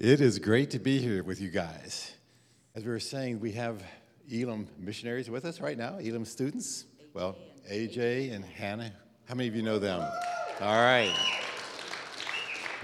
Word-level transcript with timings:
It 0.00 0.20
is 0.20 0.38
great 0.38 0.70
to 0.70 0.78
be 0.78 1.00
here 1.00 1.24
with 1.24 1.40
you 1.40 1.50
guys. 1.50 2.12
As 2.76 2.84
we 2.84 2.90
were 2.92 3.00
saying, 3.00 3.40
we 3.40 3.50
have 3.54 3.82
Elim 4.30 4.68
missionaries 4.78 5.28
with 5.28 5.44
us 5.44 5.60
right 5.60 5.76
now, 5.76 5.98
Elim 5.98 6.24
students. 6.24 6.84
Well, 7.14 7.36
AJ 7.68 8.32
and 8.32 8.44
Hannah. 8.44 8.92
How 9.24 9.34
many 9.34 9.48
of 9.48 9.56
you 9.56 9.62
know 9.62 9.80
them? 9.80 10.00
All 10.60 10.76
right. 10.76 11.12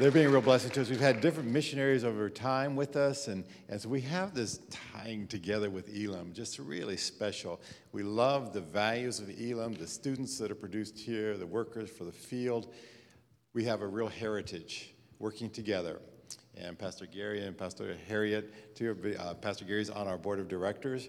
They're 0.00 0.10
being 0.10 0.26
a 0.26 0.28
real 0.28 0.40
blessing 0.40 0.72
to 0.72 0.80
us. 0.80 0.90
We've 0.90 0.98
had 0.98 1.20
different 1.20 1.48
missionaries 1.48 2.02
over 2.02 2.28
time 2.28 2.74
with 2.74 2.96
us, 2.96 3.28
and, 3.28 3.44
and 3.68 3.80
so 3.80 3.88
we 3.88 4.00
have 4.00 4.34
this 4.34 4.58
tying 4.92 5.28
together 5.28 5.70
with 5.70 5.96
Elim, 5.96 6.32
just 6.32 6.58
really 6.58 6.96
special. 6.96 7.60
We 7.92 8.02
love 8.02 8.52
the 8.52 8.60
values 8.60 9.20
of 9.20 9.30
Elim, 9.40 9.74
the 9.74 9.86
students 9.86 10.36
that 10.38 10.50
are 10.50 10.56
produced 10.56 10.98
here, 10.98 11.36
the 11.36 11.46
workers 11.46 11.90
for 11.90 12.02
the 12.02 12.10
field. 12.10 12.74
We 13.52 13.62
have 13.66 13.82
a 13.82 13.86
real 13.86 14.08
heritage 14.08 14.92
working 15.20 15.48
together 15.48 16.00
and 16.60 16.78
Pastor 16.78 17.06
Gary 17.06 17.44
and 17.44 17.56
Pastor 17.56 17.96
Harriet, 18.08 18.74
too. 18.74 19.16
Uh, 19.18 19.34
Pastor 19.34 19.64
Gary's 19.64 19.90
on 19.90 20.06
our 20.06 20.18
board 20.18 20.40
of 20.40 20.48
directors. 20.48 21.08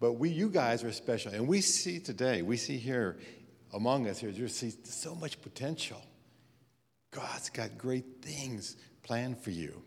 But 0.00 0.14
we, 0.14 0.30
you 0.30 0.48
guys 0.48 0.82
are 0.82 0.92
special. 0.92 1.32
And 1.32 1.46
we 1.46 1.60
see 1.60 2.00
today, 2.00 2.42
we 2.42 2.56
see 2.56 2.76
here 2.76 3.18
among 3.72 4.08
us 4.08 4.18
here, 4.18 4.30
you 4.30 4.48
see 4.48 4.72
so 4.84 5.14
much 5.14 5.40
potential. 5.40 6.02
God's 7.10 7.50
got 7.50 7.78
great 7.78 8.22
things 8.22 8.76
planned 9.02 9.38
for 9.38 9.50
you. 9.50 9.82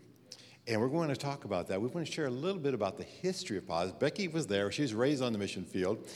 And 0.67 0.81
we're 0.81 0.87
going 0.87 1.09
to 1.09 1.15
talk 1.15 1.45
about 1.45 1.67
that. 1.67 1.79
We 1.79 1.87
want 1.89 2.07
to 2.07 2.11
share 2.11 2.25
a 2.25 2.31
little 2.31 2.59
bit 2.59 2.73
about 2.73 2.97
the 2.97 3.03
history 3.03 3.57
of 3.57 3.67
Paz. 3.67 3.91
Becky 3.91 4.27
was 4.27 4.47
there. 4.47 4.71
She 4.71 4.81
was 4.81 4.93
raised 4.93 5.21
on 5.21 5.31
the 5.31 5.37
mission 5.37 5.63
field. 5.63 6.07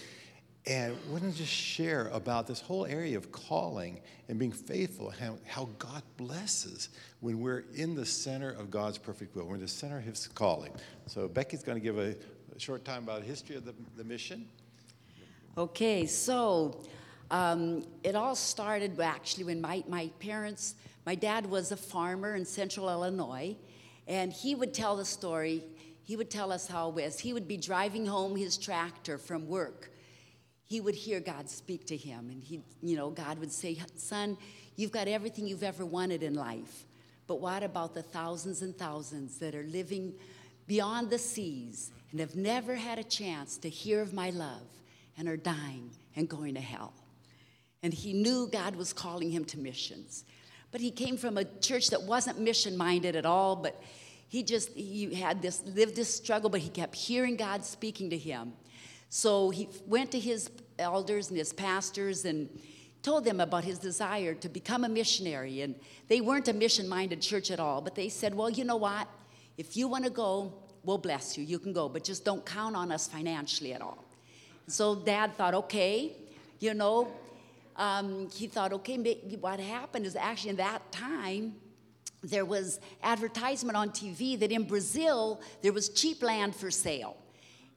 And 0.70 0.96
we're 1.10 1.20
to 1.20 1.32
just 1.32 1.52
share 1.52 2.10
about 2.10 2.46
this 2.46 2.62
whole 2.62 2.86
area 2.86 3.18
of 3.18 3.32
calling 3.32 4.00
and 4.28 4.38
being 4.38 4.52
faithful, 4.52 5.10
how, 5.10 5.40
how 5.48 5.68
God 5.80 6.04
blesses 6.16 6.90
when 7.22 7.40
we're 7.40 7.64
in 7.74 7.96
the 7.96 8.06
center 8.06 8.52
of 8.52 8.70
God's 8.70 9.00
perfect 9.00 9.36
will. 9.36 9.46
We're 9.46 9.56
in 9.56 9.62
the 9.62 9.68
center 9.68 9.98
of 9.98 10.04
His 10.04 10.28
calling. 10.28 10.72
So 11.08 11.28
Becky's 11.28 11.64
going 11.64 11.78
to 11.80 11.84
give 11.84 11.98
a, 11.98 12.16
a 12.56 12.60
short 12.60 12.86
time 12.86 13.02
about 13.02 13.22
the 13.22 13.26
history 13.26 13.56
of 13.56 13.66
the, 13.66 13.74
the 13.98 14.04
mission. 14.04 14.48
Okay, 15.58 16.06
so 16.06 16.80
um, 17.32 17.84
it 18.04 18.16
all 18.16 18.36
started 18.36 19.00
actually 19.00 19.46
when 19.46 19.62
my, 19.62 19.84
my 19.88 20.12
parents, 20.20 20.76
my 21.04 21.16
dad 21.16 21.48
was 21.48 21.72
a 21.72 21.78
farmer 21.78 22.36
in 22.36 22.46
central 22.46 22.92
Illinois, 22.92 23.56
and 24.08 24.32
he 24.32 24.54
would 24.54 24.76
tell 24.76 24.96
the 24.96 25.06
story. 25.06 25.64
He 26.04 26.16
would 26.16 26.30
tell 26.30 26.52
us 26.52 26.68
how 26.68 26.90
was. 26.90 27.20
He 27.20 27.34
would 27.34 27.48
be 27.48 27.58
driving 27.58 28.06
home 28.06 28.36
his 28.36 28.56
tractor 28.56 29.18
from 29.18 29.48
work 29.48 29.90
he 30.70 30.80
would 30.80 30.94
hear 30.94 31.20
God 31.20 31.50
speak 31.50 31.88
to 31.88 31.98
him. 31.98 32.30
And 32.30 32.44
he, 32.44 32.62
you 32.82 32.96
know, 32.96 33.10
God 33.10 33.40
would 33.40 33.52
say, 33.52 33.78
Son, 33.98 34.38
you've 34.76 34.92
got 34.92 35.08
everything 35.08 35.48
you've 35.48 35.64
ever 35.64 35.84
wanted 35.84 36.22
in 36.22 36.36
life. 36.36 36.86
But 37.26 37.42
what 37.42 37.64
about 37.64 37.96
the 37.96 38.04
thousands 38.04 38.62
and 38.62 38.78
thousands 38.78 39.40
that 39.40 39.56
are 39.56 39.64
living 39.64 40.14
beyond 40.68 41.10
the 41.10 41.18
seas 41.18 41.90
and 42.12 42.20
have 42.20 42.36
never 42.36 42.76
had 42.76 43.00
a 43.00 43.04
chance 43.04 43.58
to 43.58 43.70
hear 43.70 44.00
of 44.00 44.14
my 44.14 44.30
love 44.30 44.62
and 45.18 45.28
are 45.28 45.38
dying 45.38 45.90
and 46.16 46.30
going 46.30 46.54
to 46.54 46.62
hell? 46.62 46.94
And 47.82 47.92
he 47.92 48.14
knew 48.14 48.48
God 48.52 48.76
was 48.76 48.94
calling 48.94 49.32
him 49.32 49.46
to 49.46 49.58
missions. 49.58 50.24
But 50.72 50.82
he 50.82 50.92
came 50.92 51.18
from 51.18 51.38
a 51.40 51.46
church 51.46 51.90
that 51.90 52.04
wasn't 52.04 52.40
mission 52.40 52.78
minded 52.78 53.16
at 53.16 53.26
all, 53.26 53.56
but 53.56 53.82
he 54.28 54.44
just 54.44 54.70
he 54.74 55.16
had 55.16 55.42
this 55.42 55.64
lived 55.66 55.96
this 55.96 56.14
struggle, 56.14 56.52
but 56.52 56.60
he 56.60 56.70
kept 56.70 56.94
hearing 56.94 57.36
God 57.36 57.66
speaking 57.66 58.12
to 58.12 58.18
him. 58.18 58.54
So 59.10 59.50
he 59.50 59.68
went 59.88 60.12
to 60.12 60.20
his 60.20 60.50
elders 60.78 61.30
and 61.30 61.38
his 61.38 61.52
pastors 61.52 62.26
and 62.26 62.48
told 63.02 63.26
them 63.26 63.40
about 63.40 63.64
his 63.64 63.80
desire 63.80 64.34
to 64.36 64.50
become 64.50 64.84
a 64.84 64.90
missionary. 64.90 65.62
And 65.62 65.76
they 66.08 66.22
weren't 66.22 66.48
a 66.48 66.54
mission 66.54 66.88
minded 66.88 67.22
church 67.22 67.52
at 67.52 67.60
all, 67.60 67.82
but 67.82 67.96
they 67.96 68.10
said, 68.10 68.36
Well, 68.36 68.50
you 68.50 68.64
know 68.64 68.78
what? 68.78 69.08
If 69.58 69.76
you 69.76 69.88
want 69.88 70.06
to 70.06 70.10
go, 70.10 70.54
we'll 70.84 70.98
bless 70.98 71.38
you. 71.38 71.44
You 71.44 71.60
can 71.60 71.74
go, 71.74 71.90
but 71.90 72.04
just 72.04 72.24
don't 72.24 72.46
count 72.46 72.76
on 72.76 72.92
us 72.92 73.08
financially 73.08 73.74
at 73.74 73.82
all. 73.82 74.04
So 74.68 74.96
dad 74.96 75.36
thought, 75.36 75.54
Okay, 75.54 76.16
you 76.60 76.74
know, 76.74 77.12
um, 77.80 78.30
he 78.30 78.48
thought, 78.48 78.74
okay, 78.74 78.98
what 79.40 79.60
happened 79.60 80.06
is 80.06 80.16
actually 80.16 80.52
in 80.52 80.56
that 80.58 80.92
time, 80.92 81.56
there 82.22 82.44
was 82.44 82.82
advertisement 83.02 83.78
on 83.78 83.90
TV 83.92 84.38
that 84.38 84.52
in 84.52 84.64
Brazil 84.64 85.40
there 85.62 85.72
was 85.72 85.88
cheap 85.88 86.22
land 86.22 86.54
for 86.54 86.70
sale. 86.70 87.16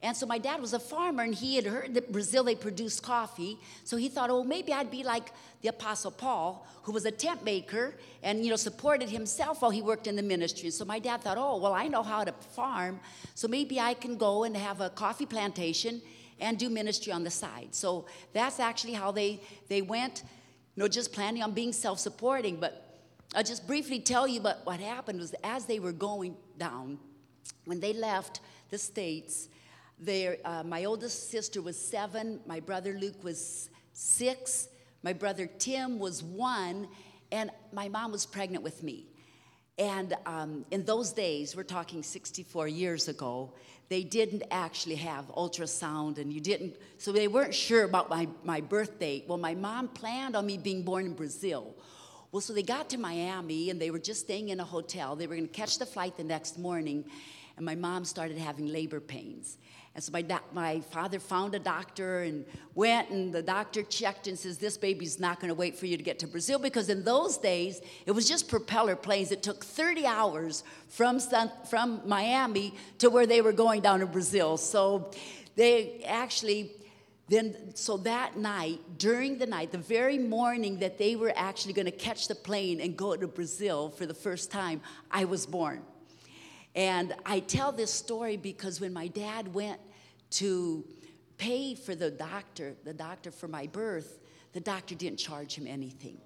And 0.03 0.17
so 0.17 0.25
my 0.25 0.37
dad 0.37 0.59
was 0.59 0.73
a 0.73 0.79
farmer 0.79 1.23
and 1.23 1.33
he 1.33 1.55
had 1.55 1.65
heard 1.65 1.93
that 1.93 2.11
Brazil 2.11 2.43
they 2.43 2.55
produced 2.55 3.01
coffee. 3.01 3.57
So 3.85 3.95
he 3.95 4.09
thought, 4.09 4.29
oh, 4.29 4.43
maybe 4.43 4.73
I'd 4.73 4.91
be 4.91 5.01
like 5.01 5.31
the 5.61 5.69
Apostle 5.69 6.11
Paul, 6.11 6.67
who 6.83 6.91
was 6.91 7.05
a 7.05 7.11
tent 7.11 7.45
maker 7.45 7.95
and 8.21 8.43
you 8.43 8.49
know 8.49 8.57
supported 8.57 9.09
himself 9.09 9.61
while 9.61 9.71
he 9.71 9.81
worked 9.81 10.05
in 10.05 10.17
the 10.17 10.21
ministry. 10.21 10.65
And 10.65 10.73
so 10.73 10.83
my 10.83 10.99
dad 10.99 11.21
thought, 11.21 11.37
oh, 11.37 11.55
well, 11.57 11.73
I 11.73 11.87
know 11.87 12.03
how 12.03 12.25
to 12.25 12.33
farm, 12.33 12.99
so 13.33 13.47
maybe 13.47 13.79
I 13.79 13.93
can 13.93 14.17
go 14.17 14.43
and 14.43 14.57
have 14.57 14.81
a 14.81 14.89
coffee 14.89 15.25
plantation 15.25 16.01
and 16.41 16.59
do 16.59 16.69
ministry 16.69 17.13
on 17.13 17.23
the 17.23 17.31
side. 17.31 17.69
So 17.71 18.05
that's 18.33 18.59
actually 18.59 18.93
how 18.93 19.11
they 19.11 19.39
they 19.69 19.81
went, 19.81 20.23
you 20.75 20.83
know, 20.83 20.89
just 20.89 21.13
planning 21.13 21.41
on 21.43 21.53
being 21.53 21.71
self-supporting. 21.71 22.57
But 22.57 22.99
I'll 23.33 23.43
just 23.43 23.65
briefly 23.65 24.01
tell 24.01 24.27
you 24.27 24.41
but 24.41 24.65
what 24.65 24.81
happened 24.81 25.19
was 25.19 25.33
as 25.45 25.63
they 25.63 25.79
were 25.79 25.93
going 25.93 26.35
down, 26.57 26.99
when 27.63 27.79
they 27.79 27.93
left 27.93 28.41
the 28.69 28.77
States, 28.77 29.47
uh, 30.45 30.63
my 30.63 30.85
oldest 30.85 31.29
sister 31.29 31.61
was 31.61 31.77
seven, 31.77 32.39
my 32.45 32.59
brother 32.59 32.93
Luke 32.93 33.23
was 33.23 33.69
six, 33.93 34.69
my 35.01 35.13
brother 35.13 35.47
Tim 35.59 35.99
was 35.99 36.23
one, 36.23 36.87
and 37.31 37.51
my 37.71 37.89
mom 37.89 38.11
was 38.11 38.25
pregnant 38.25 38.63
with 38.63 38.83
me. 38.83 39.07
And 39.77 40.13
um, 40.25 40.65
in 40.69 40.85
those 40.85 41.11
days, 41.11 41.55
we're 41.55 41.63
talking 41.63 42.03
64 42.03 42.67
years 42.67 43.07
ago, 43.07 43.53
they 43.89 44.03
didn't 44.03 44.43
actually 44.51 44.95
have 44.95 45.27
ultrasound, 45.35 46.17
and 46.17 46.31
you 46.31 46.39
didn't, 46.39 46.77
so 46.97 47.11
they 47.11 47.27
weren't 47.27 47.53
sure 47.53 47.83
about 47.83 48.09
my, 48.09 48.27
my 48.43 48.61
birth 48.61 48.99
date. 48.99 49.25
Well, 49.27 49.37
my 49.37 49.55
mom 49.55 49.87
planned 49.87 50.35
on 50.35 50.45
me 50.45 50.57
being 50.57 50.83
born 50.83 51.05
in 51.05 51.13
Brazil. 51.13 51.75
Well, 52.31 52.41
so 52.41 52.53
they 52.53 52.63
got 52.63 52.89
to 52.91 52.97
Miami, 52.97 53.69
and 53.69 53.81
they 53.81 53.91
were 53.91 53.99
just 53.99 54.21
staying 54.21 54.49
in 54.49 54.59
a 54.59 54.63
hotel. 54.63 55.15
They 55.15 55.27
were 55.27 55.35
going 55.35 55.47
to 55.47 55.53
catch 55.53 55.79
the 55.79 55.85
flight 55.85 56.17
the 56.17 56.23
next 56.23 56.57
morning, 56.57 57.05
and 57.57 57.65
my 57.65 57.75
mom 57.75 58.05
started 58.05 58.37
having 58.37 58.67
labor 58.67 58.99
pains. 58.99 59.57
And 59.95 60.03
so 60.03 60.11
my, 60.11 60.25
my 60.53 60.79
father 60.79 61.19
found 61.19 61.53
a 61.53 61.59
doctor 61.59 62.23
and 62.23 62.45
went, 62.73 63.11
and 63.11 63.31
the 63.31 63.43
doctor 63.43 63.83
checked 63.83 64.27
and 64.27 64.37
says, 64.37 64.57
This 64.57 64.75
baby's 64.75 65.19
not 65.19 65.39
going 65.39 65.49
to 65.49 65.55
wait 65.55 65.77
for 65.77 65.85
you 65.85 65.97
to 65.97 66.03
get 66.03 66.17
to 66.19 66.27
Brazil 66.27 66.57
because 66.57 66.89
in 66.89 67.03
those 67.03 67.37
days, 67.37 67.79
it 68.07 68.11
was 68.11 68.27
just 68.27 68.49
propeller 68.49 68.95
planes. 68.95 69.31
It 69.31 69.43
took 69.43 69.63
30 69.63 70.07
hours 70.07 70.63
from, 70.87 71.19
from 71.69 72.01
Miami 72.07 72.73
to 72.99 73.11
where 73.11 73.27
they 73.27 73.41
were 73.41 73.53
going 73.53 73.81
down 73.81 73.99
to 73.99 74.07
Brazil. 74.07 74.57
So 74.57 75.11
they 75.55 76.03
actually, 76.07 76.71
then, 77.29 77.75
so 77.75 77.97
that 77.97 78.35
night, 78.35 78.79
during 78.97 79.37
the 79.37 79.45
night, 79.45 79.71
the 79.71 79.77
very 79.77 80.17
morning 80.17 80.79
that 80.79 80.97
they 80.97 81.15
were 81.15 81.33
actually 81.35 81.73
going 81.73 81.85
to 81.85 81.91
catch 81.91 82.27
the 82.27 82.35
plane 82.35 82.81
and 82.81 82.97
go 82.97 83.15
to 83.15 83.27
Brazil 83.27 83.91
for 83.91 84.07
the 84.07 84.15
first 84.15 84.49
time, 84.49 84.81
I 85.11 85.25
was 85.25 85.45
born. 85.45 85.83
And 86.75 87.13
I 87.25 87.39
tell 87.39 87.71
this 87.71 87.93
story 87.93 88.37
because 88.37 88.81
when 88.81 88.93
my 88.93 89.07
dad 89.07 89.53
went 89.53 89.79
to 90.31 90.83
pay 91.37 91.75
for 91.75 91.93
the 91.93 92.09
doctor, 92.09 92.75
the 92.83 92.93
doctor 92.93 93.31
for 93.31 93.47
my 93.47 93.67
birth, 93.67 94.19
the 94.53 94.59
doctor 94.59 94.95
didn't 94.95 95.19
charge 95.19 95.55
him 95.55 95.67
anything. 95.67 96.17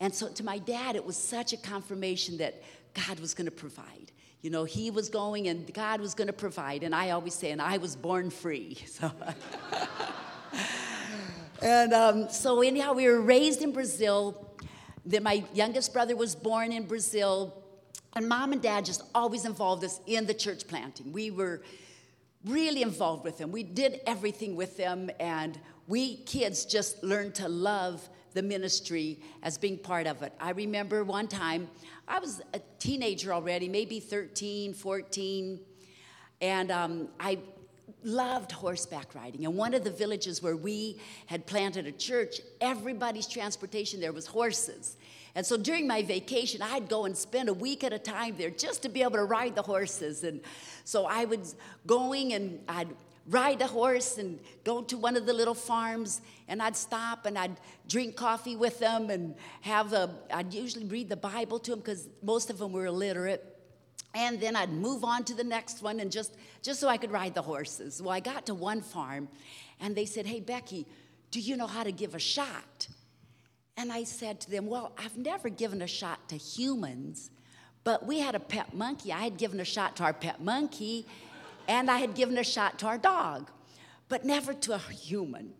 And 0.00 0.14
so 0.14 0.28
to 0.28 0.44
my 0.44 0.58
dad, 0.58 0.96
it 0.96 1.04
was 1.04 1.16
such 1.16 1.52
a 1.52 1.56
confirmation 1.56 2.38
that 2.38 2.62
God 2.94 3.20
was 3.20 3.34
going 3.34 3.46
to 3.46 3.52
provide. 3.52 4.12
You 4.40 4.50
know, 4.50 4.64
he 4.64 4.90
was 4.90 5.08
going 5.08 5.48
and 5.48 5.72
God 5.72 6.00
was 6.00 6.14
going 6.14 6.26
to 6.26 6.32
provide. 6.32 6.82
And 6.82 6.94
I 6.94 7.10
always 7.10 7.34
say, 7.34 7.52
and 7.52 7.62
I 7.62 7.78
was 7.78 7.96
born 7.96 8.30
free. 8.30 8.78
So. 8.86 9.10
and 11.62 11.92
um, 11.92 12.28
so, 12.28 12.60
anyhow, 12.60 12.92
we 12.92 13.06
were 13.06 13.20
raised 13.20 13.62
in 13.62 13.72
Brazil. 13.72 14.52
Then 15.06 15.22
my 15.22 15.44
youngest 15.54 15.92
brother 15.92 16.16
was 16.16 16.34
born 16.34 16.72
in 16.72 16.86
Brazil. 16.86 17.61
And 18.14 18.28
mom 18.28 18.52
and 18.52 18.60
dad 18.60 18.84
just 18.84 19.02
always 19.14 19.44
involved 19.44 19.84
us 19.84 20.00
in 20.06 20.26
the 20.26 20.34
church 20.34 20.66
planting. 20.68 21.12
We 21.12 21.30
were 21.30 21.62
really 22.44 22.82
involved 22.82 23.24
with 23.24 23.38
them. 23.38 23.52
We 23.52 23.62
did 23.62 24.00
everything 24.06 24.56
with 24.56 24.76
them, 24.76 25.10
and 25.18 25.58
we 25.86 26.16
kids 26.16 26.64
just 26.64 27.02
learned 27.02 27.34
to 27.36 27.48
love 27.48 28.08
the 28.34 28.42
ministry 28.42 29.20
as 29.42 29.58
being 29.58 29.78
part 29.78 30.06
of 30.06 30.22
it. 30.22 30.32
I 30.40 30.50
remember 30.50 31.04
one 31.04 31.28
time, 31.28 31.68
I 32.08 32.18
was 32.18 32.42
a 32.54 32.60
teenager 32.78 33.32
already, 33.32 33.68
maybe 33.68 34.00
13, 34.00 34.74
14, 34.74 35.60
and 36.40 36.70
um, 36.70 37.08
I 37.20 37.38
loved 38.04 38.52
horseback 38.52 39.14
riding. 39.14 39.44
And 39.44 39.56
one 39.56 39.74
of 39.74 39.84
the 39.84 39.90
villages 39.90 40.42
where 40.42 40.56
we 40.56 40.98
had 41.26 41.46
planted 41.46 41.86
a 41.86 41.92
church, 41.92 42.40
everybody's 42.60 43.26
transportation 43.26 44.00
there 44.00 44.12
was 44.12 44.26
horses. 44.26 44.96
And 45.34 45.46
so 45.46 45.56
during 45.56 45.86
my 45.86 46.02
vacation, 46.02 46.60
I'd 46.62 46.88
go 46.88 47.04
and 47.06 47.16
spend 47.16 47.48
a 47.48 47.54
week 47.54 47.84
at 47.84 47.92
a 47.92 47.98
time 47.98 48.36
there 48.36 48.50
just 48.50 48.82
to 48.82 48.88
be 48.88 49.02
able 49.02 49.12
to 49.12 49.24
ride 49.24 49.54
the 49.54 49.62
horses. 49.62 50.24
And 50.24 50.40
so 50.84 51.06
I 51.06 51.24
was 51.24 51.56
going 51.86 52.34
and 52.34 52.60
I'd 52.68 52.88
ride 53.28 53.62
a 53.62 53.66
horse 53.66 54.18
and 54.18 54.40
go 54.64 54.82
to 54.82 54.98
one 54.98 55.16
of 55.16 55.26
the 55.26 55.32
little 55.32 55.54
farms 55.54 56.20
and 56.48 56.60
I'd 56.60 56.76
stop 56.76 57.24
and 57.24 57.38
I'd 57.38 57.56
drink 57.88 58.16
coffee 58.16 58.56
with 58.56 58.78
them 58.78 59.10
and 59.10 59.34
have 59.62 59.92
a, 59.92 60.10
I'd 60.32 60.52
usually 60.52 60.84
read 60.84 61.08
the 61.08 61.16
Bible 61.16 61.58
to 61.60 61.70
them 61.70 61.80
because 61.80 62.08
most 62.22 62.50
of 62.50 62.58
them 62.58 62.72
were 62.72 62.86
illiterate. 62.86 63.48
and 64.14 64.40
then 64.40 64.56
I'd 64.56 64.70
move 64.70 65.04
on 65.04 65.24
to 65.24 65.34
the 65.34 65.44
next 65.44 65.82
one 65.82 66.00
and 66.00 66.10
just 66.10 66.36
just 66.62 66.80
so 66.80 66.88
I 66.88 66.96
could 66.96 67.10
ride 67.10 67.34
the 67.34 67.42
horses. 67.42 68.00
Well, 68.02 68.10
I 68.10 68.20
got 68.20 68.46
to 68.46 68.54
one 68.54 68.82
farm 68.82 69.28
and 69.80 69.96
they 69.96 70.04
said, 70.06 70.26
"Hey 70.26 70.40
Becky, 70.40 70.86
do 71.30 71.40
you 71.40 71.56
know 71.56 71.66
how 71.66 71.82
to 71.82 71.92
give 71.92 72.14
a 72.14 72.18
shot?" 72.18 72.88
And 73.76 73.92
I 73.92 74.04
said 74.04 74.40
to 74.40 74.50
them, 74.50 74.66
"Well, 74.66 74.92
I've 74.98 75.16
never 75.16 75.48
given 75.48 75.82
a 75.82 75.86
shot 75.86 76.28
to 76.28 76.36
humans, 76.36 77.30
but 77.84 78.06
we 78.06 78.20
had 78.20 78.34
a 78.34 78.40
pet 78.40 78.74
monkey. 78.74 79.12
I 79.12 79.22
had 79.22 79.36
given 79.38 79.60
a 79.60 79.64
shot 79.64 79.96
to 79.96 80.04
our 80.04 80.12
pet 80.12 80.40
monkey, 80.40 81.06
and 81.66 81.90
I 81.90 81.98
had 81.98 82.14
given 82.14 82.38
a 82.38 82.44
shot 82.44 82.78
to 82.80 82.86
our 82.86 82.98
dog, 82.98 83.50
but 84.08 84.24
never 84.24 84.54
to 84.54 84.74
a 84.74 84.78
human." 84.78 85.54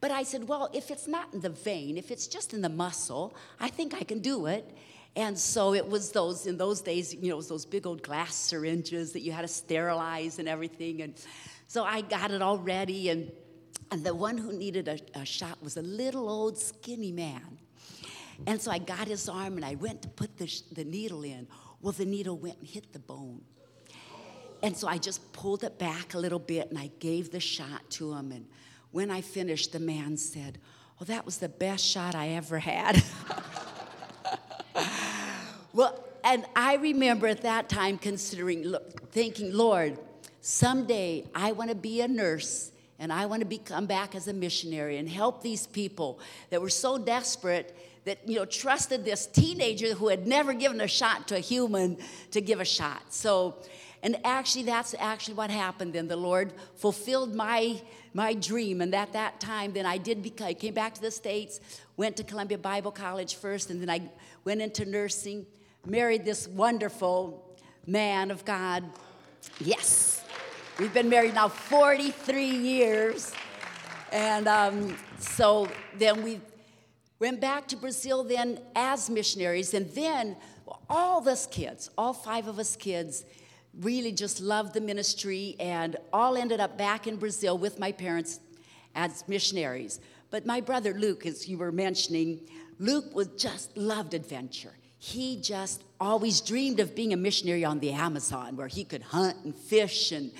But 0.00 0.10
I 0.10 0.22
said, 0.22 0.46
"Well, 0.48 0.68
if 0.74 0.90
it's 0.90 1.08
not 1.08 1.32
in 1.32 1.40
the 1.40 1.48
vein, 1.48 1.96
if 1.96 2.10
it's 2.10 2.26
just 2.26 2.52
in 2.52 2.60
the 2.60 2.68
muscle, 2.68 3.34
I 3.58 3.70
think 3.70 3.94
I 3.94 4.02
can 4.02 4.20
do 4.20 4.46
it." 4.46 4.76
And 5.16 5.38
so 5.38 5.74
it 5.74 5.88
was 5.88 6.10
those, 6.10 6.46
in 6.46 6.58
those 6.58 6.80
days, 6.80 7.14
you 7.14 7.28
know, 7.28 7.34
it 7.34 7.36
was 7.36 7.48
those 7.48 7.64
big 7.64 7.86
old 7.86 8.02
glass 8.02 8.34
syringes 8.34 9.12
that 9.12 9.20
you 9.20 9.32
had 9.32 9.42
to 9.42 9.48
sterilize 9.48 10.38
and 10.38 10.48
everything. 10.48 11.02
And 11.02 11.14
so 11.68 11.84
I 11.84 12.00
got 12.02 12.32
it 12.32 12.42
all 12.42 12.58
ready. 12.58 13.08
And, 13.10 13.30
and 13.94 14.02
the 14.02 14.12
one 14.12 14.36
who 14.36 14.52
needed 14.52 14.88
a, 14.88 14.98
a 15.14 15.24
shot 15.24 15.62
was 15.62 15.76
a 15.76 15.82
little 15.82 16.28
old 16.28 16.58
skinny 16.58 17.12
man. 17.12 17.58
And 18.44 18.60
so 18.60 18.72
I 18.72 18.78
got 18.78 19.06
his 19.06 19.28
arm 19.28 19.54
and 19.54 19.64
I 19.64 19.76
went 19.76 20.02
to 20.02 20.08
put 20.08 20.36
the, 20.36 20.52
the 20.72 20.82
needle 20.82 21.22
in. 21.22 21.46
Well, 21.80 21.92
the 21.92 22.04
needle 22.04 22.36
went 22.36 22.58
and 22.58 22.66
hit 22.66 22.92
the 22.92 22.98
bone. 22.98 23.42
And 24.64 24.76
so 24.76 24.88
I 24.88 24.98
just 24.98 25.32
pulled 25.32 25.62
it 25.62 25.78
back 25.78 26.14
a 26.14 26.18
little 26.18 26.40
bit 26.40 26.70
and 26.70 26.76
I 26.76 26.90
gave 26.98 27.30
the 27.30 27.38
shot 27.38 27.88
to 27.90 28.14
him. 28.14 28.32
And 28.32 28.46
when 28.90 29.12
I 29.12 29.20
finished, 29.20 29.70
the 29.70 29.78
man 29.78 30.16
said, 30.16 30.58
Oh, 31.00 31.04
that 31.04 31.24
was 31.24 31.38
the 31.38 31.48
best 31.48 31.84
shot 31.84 32.16
I 32.16 32.30
ever 32.30 32.58
had. 32.58 33.00
well, 35.72 36.04
and 36.24 36.44
I 36.56 36.74
remember 36.74 37.28
at 37.28 37.42
that 37.42 37.68
time 37.68 37.98
considering, 37.98 38.74
thinking, 39.12 39.52
Lord, 39.52 40.00
someday 40.40 41.26
I 41.32 41.52
want 41.52 41.70
to 41.70 41.76
be 41.76 42.00
a 42.00 42.08
nurse 42.08 42.72
and 42.98 43.12
I 43.12 43.26
want 43.26 43.40
to 43.40 43.46
be, 43.46 43.58
come 43.58 43.86
back 43.86 44.14
as 44.14 44.28
a 44.28 44.32
missionary 44.32 44.98
and 44.98 45.08
help 45.08 45.42
these 45.42 45.66
people 45.66 46.20
that 46.50 46.60
were 46.60 46.70
so 46.70 46.96
desperate 46.98 47.76
that 48.04 48.18
you 48.28 48.36
know 48.36 48.44
trusted 48.44 49.04
this 49.04 49.26
teenager 49.26 49.94
who 49.94 50.08
had 50.08 50.26
never 50.26 50.52
given 50.52 50.80
a 50.80 50.88
shot 50.88 51.28
to 51.28 51.36
a 51.36 51.40
human 51.40 51.96
to 52.30 52.40
give 52.40 52.60
a 52.60 52.64
shot. 52.64 53.12
So, 53.12 53.56
and 54.02 54.18
actually, 54.24 54.64
that's 54.64 54.94
actually 54.98 55.34
what 55.34 55.50
happened. 55.50 55.94
Then 55.94 56.08
the 56.08 56.16
Lord 56.16 56.52
fulfilled 56.76 57.34
my 57.34 57.80
my 58.12 58.34
dream, 58.34 58.80
and 58.80 58.94
at 58.94 59.12
that 59.14 59.40
time, 59.40 59.72
then 59.72 59.86
I 59.86 59.98
did. 59.98 60.22
Become, 60.22 60.48
I 60.48 60.54
came 60.54 60.74
back 60.74 60.94
to 60.94 61.00
the 61.00 61.10
states, 61.10 61.60
went 61.96 62.16
to 62.18 62.24
Columbia 62.24 62.58
Bible 62.58 62.92
College 62.92 63.36
first, 63.36 63.70
and 63.70 63.80
then 63.80 63.90
I 63.90 64.10
went 64.44 64.60
into 64.60 64.84
nursing. 64.84 65.46
Married 65.86 66.24
this 66.24 66.48
wonderful 66.48 67.58
man 67.86 68.30
of 68.30 68.44
God. 68.44 68.84
Yes, 69.60 70.23
we've 70.78 70.94
been 70.94 71.08
married 71.08 71.34
now 71.34 71.48
43 71.48 72.44
years, 72.44 73.32
and 74.12 74.48
um, 74.48 74.96
so 75.18 75.68
then 75.98 76.22
we 76.22 76.40
went 77.20 77.40
back 77.40 77.68
to 77.68 77.76
Brazil 77.76 78.24
then 78.24 78.58
as 78.74 79.08
missionaries, 79.08 79.74
and 79.74 79.88
then 79.90 80.36
all 80.88 81.18
of 81.18 81.26
us 81.26 81.46
kids, 81.46 81.90
all 81.96 82.12
five 82.12 82.48
of 82.48 82.58
us 82.58 82.76
kids, 82.76 83.24
really 83.80 84.12
just 84.12 84.40
loved 84.40 84.74
the 84.74 84.80
ministry 84.80 85.56
and 85.58 85.96
all 86.12 86.36
ended 86.36 86.60
up 86.60 86.78
back 86.78 87.06
in 87.06 87.16
Brazil 87.16 87.58
with 87.58 87.78
my 87.78 87.90
parents 87.90 88.40
as 88.94 89.26
missionaries. 89.26 90.00
But 90.30 90.46
my 90.46 90.60
brother 90.60 90.94
Luke, 90.94 91.26
as 91.26 91.48
you 91.48 91.58
were 91.58 91.72
mentioning, 91.72 92.40
Luke 92.78 93.14
was 93.14 93.28
just 93.36 93.76
loved 93.76 94.14
adventure. 94.14 94.72
He 94.98 95.40
just 95.40 95.82
always 96.00 96.40
dreamed 96.40 96.80
of 96.80 96.94
being 96.94 97.12
a 97.12 97.16
missionary 97.16 97.64
on 97.64 97.78
the 97.78 97.92
Amazon 97.92 98.56
where 98.56 98.68
he 98.68 98.84
could 98.84 99.02
hunt 99.02 99.36
and 99.44 99.54
fish 99.54 100.12
and 100.12 100.32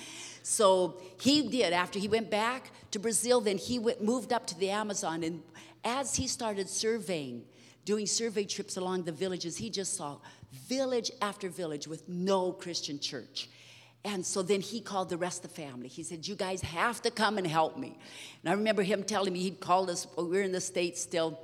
so 0.45 1.01
he 1.19 1.47
did 1.49 1.73
after 1.73 1.97
he 1.97 2.07
went 2.07 2.29
back 2.29 2.71
to 2.91 2.99
Brazil 2.99 3.41
then 3.41 3.57
he 3.57 3.79
went, 3.79 4.03
moved 4.03 4.31
up 4.31 4.45
to 4.47 4.59
the 4.59 4.69
Amazon 4.69 5.23
and 5.23 5.41
as 5.85 6.15
he 6.15 6.27
started 6.27 6.67
surveying, 6.67 7.43
doing 7.85 8.07
survey 8.07 8.43
trips 8.43 8.75
along 8.75 9.03
the 9.03 9.11
villages, 9.11 9.55
he 9.55 9.69
just 9.69 9.95
saw 9.95 10.17
village 10.67 11.11
after 11.21 11.47
village 11.47 11.87
with 11.87 12.09
no 12.09 12.51
Christian 12.51 12.99
church. 12.99 13.47
And 14.03 14.25
so 14.25 14.41
then 14.41 14.61
he 14.61 14.81
called 14.81 15.09
the 15.09 15.17
rest 15.17 15.45
of 15.45 15.53
the 15.53 15.61
family. 15.61 15.87
He 15.87 16.03
said, 16.03 16.27
You 16.27 16.35
guys 16.35 16.61
have 16.61 17.01
to 17.03 17.11
come 17.11 17.37
and 17.37 17.47
help 17.47 17.77
me. 17.77 17.97
And 18.43 18.49
I 18.49 18.53
remember 18.53 18.83
him 18.83 19.03
telling 19.03 19.33
me, 19.33 19.39
he'd 19.39 19.59
called 19.59 19.89
us, 19.89 20.07
we 20.17 20.23
we're 20.23 20.43
in 20.43 20.51
the 20.51 20.61
States 20.61 21.01
still. 21.01 21.39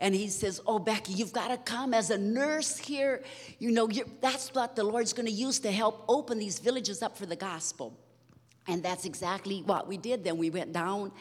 And 0.00 0.14
he 0.14 0.28
says, 0.28 0.60
Oh, 0.66 0.78
Becky, 0.78 1.12
you've 1.12 1.32
got 1.32 1.48
to 1.48 1.56
come 1.56 1.94
as 1.94 2.10
a 2.10 2.18
nurse 2.18 2.76
here. 2.78 3.22
You 3.58 3.70
know, 3.70 3.88
that's 4.20 4.52
what 4.54 4.74
the 4.74 4.82
Lord's 4.82 5.12
going 5.12 5.26
to 5.26 5.32
use 5.32 5.60
to 5.60 5.70
help 5.70 6.04
open 6.08 6.38
these 6.38 6.58
villages 6.58 7.00
up 7.00 7.16
for 7.16 7.26
the 7.26 7.36
gospel. 7.36 7.96
And 8.66 8.82
that's 8.82 9.04
exactly 9.04 9.62
what 9.62 9.86
we 9.86 9.98
did 9.98 10.24
then. 10.24 10.38
We 10.38 10.48
went 10.48 10.72
down, 10.72 11.12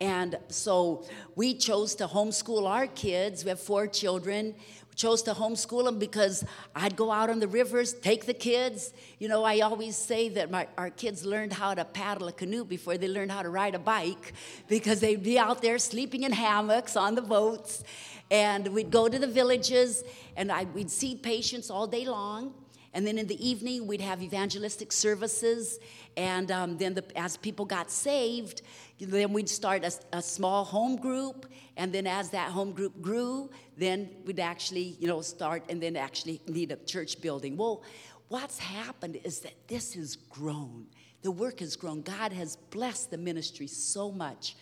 and 0.00 0.36
so 0.48 1.04
we 1.36 1.54
chose 1.54 1.94
to 1.96 2.06
homeschool 2.06 2.66
our 2.66 2.88
kids. 2.88 3.44
We 3.44 3.50
have 3.50 3.60
four 3.60 3.86
children. 3.86 4.54
We 4.88 4.94
chose 4.96 5.22
to 5.22 5.32
homeschool 5.32 5.84
them 5.84 6.00
because 6.00 6.44
I'd 6.74 6.96
go 6.96 7.12
out 7.12 7.30
on 7.30 7.38
the 7.38 7.46
rivers, 7.46 7.92
take 7.92 8.26
the 8.26 8.34
kids. 8.34 8.92
You 9.20 9.28
know, 9.28 9.44
I 9.44 9.60
always 9.60 9.96
say 9.96 10.30
that 10.30 10.50
my, 10.50 10.66
our 10.76 10.90
kids 10.90 11.24
learned 11.24 11.52
how 11.52 11.74
to 11.74 11.84
paddle 11.84 12.26
a 12.26 12.32
canoe 12.32 12.64
before 12.64 12.98
they 12.98 13.06
learned 13.06 13.30
how 13.30 13.42
to 13.42 13.50
ride 13.50 13.76
a 13.76 13.78
bike 13.78 14.32
because 14.66 14.98
they'd 14.98 15.22
be 15.22 15.38
out 15.38 15.62
there 15.62 15.78
sleeping 15.78 16.24
in 16.24 16.32
hammocks 16.32 16.96
on 16.96 17.14
the 17.14 17.22
boats. 17.22 17.84
And 18.32 18.66
we'd 18.68 18.90
go 18.90 19.08
to 19.08 19.18
the 19.18 19.26
villages, 19.28 20.02
and 20.36 20.50
I, 20.50 20.64
we'd 20.64 20.90
see 20.90 21.14
patients 21.14 21.70
all 21.70 21.86
day 21.86 22.04
long. 22.04 22.54
And 22.92 23.06
then 23.06 23.18
in 23.18 23.26
the 23.26 23.48
evening, 23.48 23.86
we'd 23.86 24.00
have 24.00 24.22
evangelistic 24.22 24.90
services. 24.90 25.78
And 26.16 26.50
um, 26.50 26.76
then 26.76 26.94
the, 26.94 27.04
as 27.16 27.36
people 27.36 27.64
got 27.64 27.90
saved, 27.90 28.62
then 28.98 29.32
we'd 29.32 29.48
start 29.48 29.84
a, 29.84 29.92
a, 30.12 30.22
small 30.22 30.64
home 30.64 30.96
group. 30.96 31.46
And 31.76 31.92
then 31.92 32.06
as 32.06 32.30
that 32.30 32.50
home 32.50 32.72
group 32.72 33.00
grew, 33.00 33.50
then 33.76 34.10
we'd 34.24 34.40
actually, 34.40 34.96
you 34.98 35.06
know, 35.06 35.20
start 35.20 35.64
and 35.68 35.80
then 35.80 35.96
actually 35.96 36.40
need 36.48 36.72
a 36.72 36.76
church 36.76 37.20
building. 37.20 37.56
Well, 37.56 37.84
what's 38.28 38.58
happened 38.58 39.20
is 39.22 39.40
that 39.40 39.54
this 39.68 39.94
has 39.94 40.16
grown. 40.16 40.86
The 41.22 41.30
work 41.30 41.60
has 41.60 41.76
grown. 41.76 42.02
God 42.02 42.32
has 42.32 42.56
blessed 42.56 43.12
the 43.12 43.18
ministry 43.18 43.68
so 43.68 44.10
much. 44.10 44.56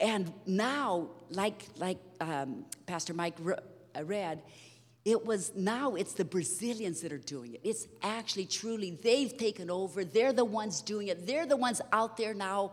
And 0.00 0.32
now, 0.46 1.10
like, 1.30 1.66
like 1.76 1.98
um, 2.20 2.64
Pastor 2.86 3.12
Mike 3.12 3.36
read, 4.02 4.42
it 5.04 5.24
was 5.24 5.52
now 5.54 5.96
it's 5.96 6.14
the 6.14 6.24
Brazilians 6.24 7.02
that 7.02 7.12
are 7.12 7.18
doing 7.18 7.54
it. 7.54 7.60
It's 7.62 7.86
actually 8.02 8.46
truly, 8.46 8.98
they've 9.02 9.36
taken 9.36 9.70
over. 9.70 10.02
They're 10.04 10.32
the 10.32 10.44
ones 10.44 10.80
doing 10.80 11.08
it. 11.08 11.26
They're 11.26 11.46
the 11.46 11.56
ones 11.56 11.80
out 11.92 12.16
there 12.16 12.32
now 12.32 12.72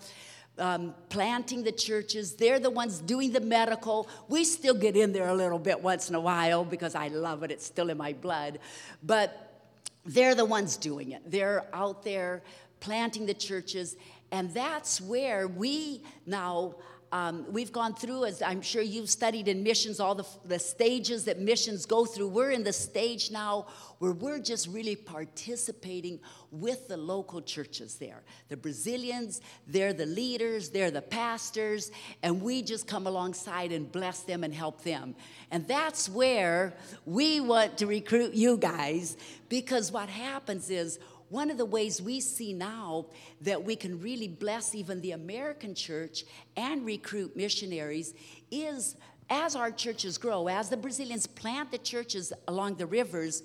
um, 0.57 0.93
planting 1.09 1.63
the 1.63 1.71
churches. 1.71 2.35
They're 2.35 2.59
the 2.59 2.69
ones 2.69 2.99
doing 2.99 3.33
the 3.33 3.41
medical. 3.41 4.07
We 4.29 4.45
still 4.45 4.73
get 4.73 4.95
in 4.95 5.11
there 5.11 5.27
a 5.27 5.33
little 5.33 5.59
bit 5.59 5.81
once 5.81 6.09
in 6.09 6.15
a 6.15 6.21
while 6.21 6.63
because 6.63 6.95
I 6.95 7.09
love 7.09 7.43
it. 7.43 7.51
It's 7.51 7.65
still 7.65 7.89
in 7.89 7.97
my 7.97 8.13
blood. 8.13 8.59
But 9.03 9.69
they're 10.05 10.35
the 10.35 10.45
ones 10.45 10.77
doing 10.77 11.11
it. 11.11 11.29
They're 11.29 11.65
out 11.73 12.03
there 12.03 12.43
planting 12.79 13.25
the 13.25 13.33
churches. 13.33 13.97
And 14.31 14.53
that's 14.53 15.01
where 15.01 15.47
we 15.47 16.03
now 16.25 16.75
um, 17.11 17.45
we've 17.51 17.73
gone 17.73 17.93
through, 17.93 18.25
as 18.25 18.41
I'm 18.41 18.61
sure 18.61 18.81
you've 18.81 19.09
studied 19.09 19.49
in 19.49 19.63
missions, 19.63 19.99
all 19.99 20.15
the, 20.15 20.25
the 20.45 20.59
stages 20.59 21.25
that 21.25 21.39
missions 21.39 21.85
go 21.85 22.05
through. 22.05 22.29
We're 22.29 22.51
in 22.51 22.63
the 22.63 22.71
stage 22.71 23.31
now 23.31 23.67
where 23.99 24.13
we're 24.13 24.39
just 24.39 24.67
really 24.67 24.95
participating 24.95 26.19
with 26.51 26.87
the 26.87 26.95
local 26.95 27.41
churches 27.41 27.95
there. 27.95 28.23
The 28.47 28.55
Brazilians, 28.55 29.41
they're 29.67 29.93
the 29.93 30.05
leaders, 30.05 30.69
they're 30.69 30.89
the 30.89 31.01
pastors, 31.01 31.91
and 32.23 32.41
we 32.41 32.61
just 32.61 32.87
come 32.87 33.07
alongside 33.07 33.73
and 33.73 33.91
bless 33.91 34.21
them 34.21 34.45
and 34.45 34.53
help 34.53 34.81
them. 34.83 35.13
And 35.51 35.67
that's 35.67 36.07
where 36.07 36.73
we 37.05 37.41
want 37.41 37.77
to 37.79 37.87
recruit 37.87 38.33
you 38.33 38.57
guys 38.57 39.17
because 39.49 39.91
what 39.91 40.07
happens 40.07 40.69
is 40.69 40.97
one 41.31 41.49
of 41.49 41.57
the 41.57 41.65
ways 41.65 42.01
we 42.01 42.19
see 42.19 42.51
now 42.51 43.05
that 43.39 43.63
we 43.63 43.73
can 43.73 43.99
really 44.01 44.27
bless 44.27 44.75
even 44.75 44.99
the 44.99 45.13
American 45.13 45.73
church 45.73 46.25
and 46.57 46.85
recruit 46.85 47.37
missionaries 47.37 48.13
is 48.51 48.97
as 49.29 49.55
our 49.55 49.71
churches 49.71 50.17
grow, 50.17 50.49
as 50.49 50.67
the 50.67 50.75
Brazilians 50.75 51.25
plant 51.25 51.71
the 51.71 51.77
churches 51.77 52.33
along 52.49 52.75
the 52.75 52.85
rivers, 52.85 53.43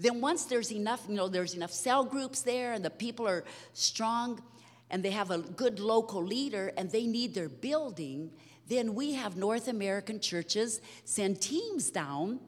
then 0.00 0.20
once 0.20 0.46
there's 0.46 0.72
enough, 0.72 1.04
you 1.08 1.14
know, 1.14 1.28
there's 1.28 1.54
enough 1.54 1.70
cell 1.70 2.04
groups 2.04 2.42
there 2.42 2.72
and 2.72 2.84
the 2.84 2.90
people 2.90 3.28
are 3.28 3.44
strong 3.72 4.42
and 4.90 5.04
they 5.04 5.12
have 5.12 5.30
a 5.30 5.38
good 5.38 5.78
local 5.78 6.24
leader 6.24 6.72
and 6.76 6.90
they 6.90 7.06
need 7.06 7.34
their 7.34 7.48
building, 7.48 8.32
then 8.68 8.96
we 8.96 9.12
have 9.12 9.36
North 9.36 9.68
American 9.68 10.18
churches 10.18 10.80
send 11.04 11.40
teams 11.40 11.88
down. 11.90 12.40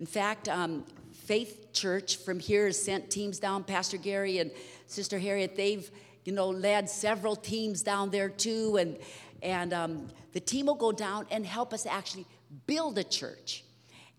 In 0.00 0.06
fact, 0.06 0.48
um, 0.48 0.84
Faith 1.26 1.72
Church 1.72 2.18
from 2.18 2.38
here 2.38 2.66
has 2.66 2.80
sent 2.80 3.10
teams 3.10 3.40
down. 3.40 3.64
Pastor 3.64 3.96
Gary 3.96 4.38
and 4.38 4.50
Sister 4.86 5.18
Harriet, 5.18 5.56
they've 5.56 5.90
you 6.24 6.32
know 6.32 6.48
led 6.48 6.88
several 6.88 7.34
teams 7.34 7.82
down 7.82 8.10
there 8.10 8.28
too, 8.28 8.76
and 8.76 8.96
and 9.42 9.72
um, 9.72 10.06
the 10.32 10.40
team 10.40 10.66
will 10.66 10.76
go 10.76 10.92
down 10.92 11.26
and 11.32 11.44
help 11.44 11.74
us 11.74 11.84
actually 11.84 12.26
build 12.66 12.96
a 12.96 13.04
church. 13.04 13.64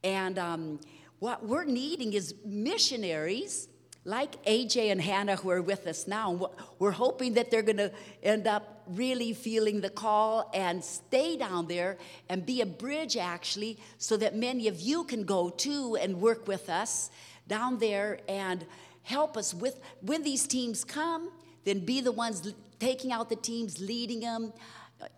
And 0.04 0.38
um, 0.38 0.80
what 1.20 1.46
we're 1.46 1.64
needing 1.64 2.12
is 2.12 2.36
missionaries 2.46 3.70
like 4.04 4.42
AJ 4.46 4.92
and 4.92 5.02
Hannah, 5.02 5.36
who 5.36 5.50
are 5.50 5.62
with 5.62 5.86
us 5.88 6.08
now, 6.08 6.52
we're 6.80 6.92
hoping 6.92 7.34
that 7.34 7.52
they're 7.52 7.62
going 7.62 7.78
to 7.78 7.92
end 8.24 8.48
up 8.48 8.77
really 8.90 9.34
feeling 9.34 9.82
the 9.82 9.90
call 9.90 10.50
and 10.54 10.84
stay 10.84 11.38
down 11.38 11.68
there 11.68 11.98
and 12.30 12.46
be 12.46 12.62
a 12.62 12.66
bridge, 12.66 13.18
actually, 13.18 13.78
so 13.98 14.18
that 14.18 14.36
many 14.36 14.68
of 14.68 14.80
you 14.80 15.04
can 15.04 15.24
go 15.24 15.50
too 15.50 15.98
and 16.00 16.22
work 16.22 16.48
with 16.48 16.70
us 16.70 17.10
down 17.48 17.80
there 17.80 18.20
and 18.28 18.66
help 19.04 19.38
us 19.38 19.54
with 19.54 19.80
when 20.02 20.24
these 20.24 20.46
teams 20.46 20.84
come, 20.84 21.32
then 21.64 21.80
be 21.80 22.02
the 22.02 22.12
ones 22.12 22.54
taking 22.80 23.12
out 23.12 23.30
the 23.30 23.36
teams, 23.36 23.80
leading 23.80 24.20
them 24.20 24.54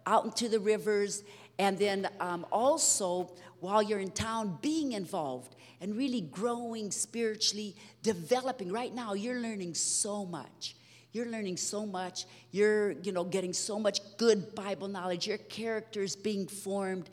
out 0.06 0.26
into 0.26 0.48
the 0.48 0.60
rivers, 0.60 1.24
and 1.58 1.78
then 1.78 2.08
um, 2.20 2.46
also 2.52 3.32
while 3.60 3.82
you're 3.82 4.00
in 4.00 4.12
town, 4.12 4.58
being 4.62 4.94
involved 4.94 5.56
and 5.82 5.96
really 5.98 6.22
growing 6.22 6.92
spiritually, 6.92 7.76
developing. 8.04 8.72
Right 8.72 8.94
now, 8.94 9.14
you're 9.14 9.40
learning 9.40 9.74
so 9.76 10.26
much. 10.26 10.76
You're 11.12 11.26
learning 11.26 11.58
so 11.58 11.86
much. 11.86 12.26
You're, 12.52 12.92
you 12.92 13.12
know, 13.12 13.24
getting 13.24 13.54
so 13.54 13.80
much 13.80 14.00
good 14.18 14.54
Bible 14.54 14.88
knowledge. 14.88 15.28
Your 15.28 15.38
character 15.38 16.02
is 16.02 16.16
being 16.16 16.48
formed. 16.48 17.10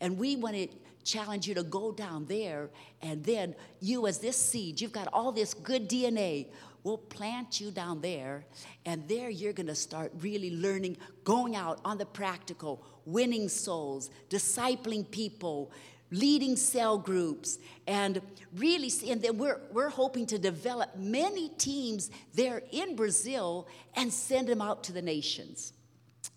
And 0.00 0.18
we 0.18 0.36
want 0.36 0.54
to 0.54 0.68
challenge 1.04 1.48
you 1.48 1.54
to 1.54 1.62
go 1.62 1.92
down 1.92 2.26
there 2.26 2.70
and 3.02 3.24
then 3.24 3.54
you 3.80 4.06
as 4.06 4.18
this 4.18 4.36
seed, 4.36 4.80
you've 4.80 4.92
got 4.92 5.08
all 5.12 5.32
this 5.32 5.54
good 5.54 5.88
DNA. 5.88 6.46
We'll 6.82 6.98
plant 6.98 7.60
you 7.60 7.70
down 7.70 8.00
there, 8.00 8.46
and 8.86 9.06
there 9.06 9.28
you're 9.28 9.52
gonna 9.52 9.74
start 9.74 10.12
really 10.20 10.56
learning, 10.56 10.96
going 11.24 11.54
out 11.54 11.78
on 11.84 11.98
the 11.98 12.06
practical, 12.06 12.82
winning 13.04 13.50
souls, 13.50 14.10
discipling 14.30 15.10
people, 15.10 15.70
leading 16.10 16.56
cell 16.56 16.98
groups, 16.98 17.58
and 17.86 18.20
really, 18.56 18.90
and 19.08 19.22
then 19.22 19.38
we're, 19.38 19.60
we're 19.72 19.88
hoping 19.88 20.26
to 20.26 20.38
develop 20.38 20.96
many 20.96 21.48
teams 21.50 22.10
there 22.34 22.62
in 22.72 22.96
Brazil 22.96 23.68
and 23.94 24.12
send 24.12 24.48
them 24.48 24.60
out 24.60 24.84
to 24.84 24.92
the 24.92 25.02
nations. 25.02 25.72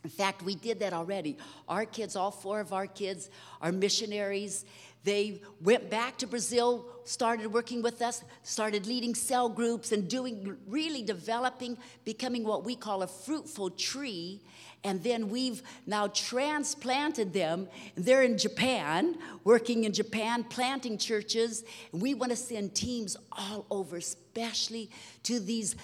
In 0.04 0.10
fact, 0.10 0.42
we 0.44 0.56
did 0.56 0.80
that 0.80 0.94
already. 0.94 1.38
Our 1.68 1.86
kids, 1.86 2.16
all 2.16 2.32
four 2.32 2.60
of 2.60 2.74
our 2.74 2.88
kids, 2.88 3.30
are 3.62 3.72
missionaries. 3.72 4.66
They 5.04 5.42
went 5.62 5.90
back 5.90 6.18
to 6.20 6.28
Brazil, 6.28 6.86
started 7.04 7.48
working 7.48 7.82
with 7.82 8.02
us, 8.02 8.24
started 8.44 8.86
leading 8.86 9.16
cell 9.16 9.50
groups 9.50 9.92
and 9.92 10.10
doing, 10.10 10.58
really 10.68 11.04
developing, 11.04 11.78
becoming 12.06 12.44
what 12.44 12.64
we 12.64 12.76
call 12.76 13.04
a 13.04 13.08
fruitful 13.08 13.72
tree 13.72 14.42
and 14.84 15.02
then 15.02 15.30
we've 15.30 15.64
now 15.86 16.08
transplanted 16.08 17.32
them. 17.32 17.70
They're 17.96 18.24
in 18.24 18.38
Japan, 18.38 19.18
working 19.44 19.86
in 19.86 19.94
Japan, 19.94 20.44
planting 20.44 20.98
churches. 20.98 21.64
And 21.92 22.02
we 22.02 22.14
want 22.14 22.32
to 22.32 22.36
send 22.36 22.76
teams 22.76 23.16
all 23.32 23.66
over, 23.72 23.98
especially 23.98 24.90
to 25.24 25.40
these 25.40 25.76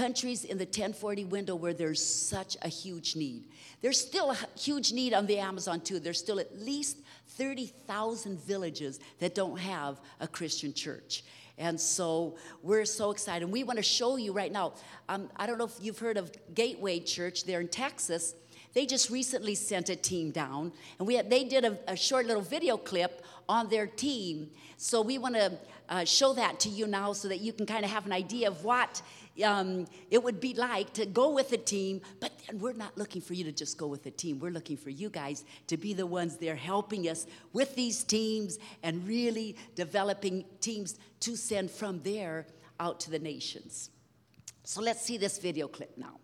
countries 0.00 0.44
in 0.44 0.56
the 0.56 0.64
1040 0.64 1.26
window 1.26 1.54
where 1.54 1.74
there's 1.74 2.02
such 2.02 2.56
a 2.62 2.68
huge 2.68 3.16
need. 3.16 3.44
There's 3.82 4.00
still 4.00 4.30
a 4.30 4.38
huge 4.58 4.94
need 4.94 5.12
on 5.12 5.26
the 5.26 5.38
Amazon 5.38 5.82
too. 5.82 6.00
There's 6.00 6.18
still 6.18 6.40
at 6.40 6.58
least 6.58 6.96
30,000 7.36 8.40
villages 8.40 8.98
that 9.18 9.34
don't 9.34 9.58
have 9.58 10.00
a 10.18 10.26
Christian 10.26 10.72
church. 10.72 11.22
And 11.58 11.78
so 11.78 12.36
we're 12.62 12.86
so 12.86 13.10
excited. 13.10 13.42
And 13.44 13.52
we 13.52 13.62
want 13.62 13.76
to 13.76 13.82
show 13.82 14.16
you 14.16 14.32
right 14.32 14.50
now. 14.50 14.72
Um, 15.10 15.28
I 15.36 15.46
don't 15.46 15.58
know 15.58 15.66
if 15.66 15.76
you've 15.82 15.98
heard 15.98 16.16
of 16.16 16.32
Gateway 16.54 17.00
Church 17.00 17.44
there 17.44 17.60
in 17.60 17.68
Texas. 17.68 18.34
They 18.72 18.86
just 18.86 19.10
recently 19.10 19.54
sent 19.54 19.90
a 19.90 19.96
team 19.96 20.30
down, 20.30 20.72
and 20.98 21.06
we 21.08 21.16
had, 21.16 21.28
they 21.28 21.42
did 21.42 21.64
a, 21.64 21.76
a 21.88 21.96
short 21.96 22.26
little 22.26 22.42
video 22.42 22.76
clip 22.76 23.24
on 23.48 23.68
their 23.68 23.88
team. 23.88 24.48
So 24.76 25.02
we 25.02 25.18
want 25.18 25.34
to 25.34 25.58
uh, 25.90 26.04
show 26.04 26.32
that 26.32 26.60
to 26.60 26.68
you 26.68 26.86
now 26.86 27.12
so 27.12 27.28
that 27.28 27.40
you 27.40 27.52
can 27.52 27.66
kind 27.66 27.84
of 27.84 27.90
have 27.90 28.06
an 28.06 28.12
idea 28.12 28.48
of 28.48 28.64
what 28.64 29.02
um, 29.44 29.86
it 30.10 30.22
would 30.22 30.40
be 30.40 30.54
like 30.54 30.92
to 30.94 31.06
go 31.06 31.32
with 31.32 31.52
a 31.52 31.56
team, 31.56 32.00
but 32.20 32.32
we're 32.54 32.72
not 32.72 32.96
looking 32.96 33.20
for 33.20 33.34
you 33.34 33.44
to 33.44 33.52
just 33.52 33.76
go 33.76 33.86
with 33.86 34.06
a 34.06 34.10
team. 34.10 34.38
We're 34.38 34.52
looking 34.52 34.76
for 34.76 34.90
you 34.90 35.10
guys 35.10 35.44
to 35.66 35.76
be 35.76 35.94
the 35.94 36.06
ones 36.06 36.36
there 36.36 36.56
helping 36.56 37.08
us 37.08 37.26
with 37.52 37.74
these 37.74 38.04
teams 38.04 38.58
and 38.82 39.06
really 39.06 39.56
developing 39.74 40.44
teams 40.60 40.98
to 41.20 41.36
send 41.36 41.70
from 41.70 42.00
there 42.02 42.46
out 42.78 43.00
to 43.00 43.10
the 43.10 43.18
nations. 43.18 43.90
So 44.64 44.80
let's 44.80 45.02
see 45.02 45.16
this 45.16 45.38
video 45.38 45.68
clip 45.68 45.96
now. 45.96 46.20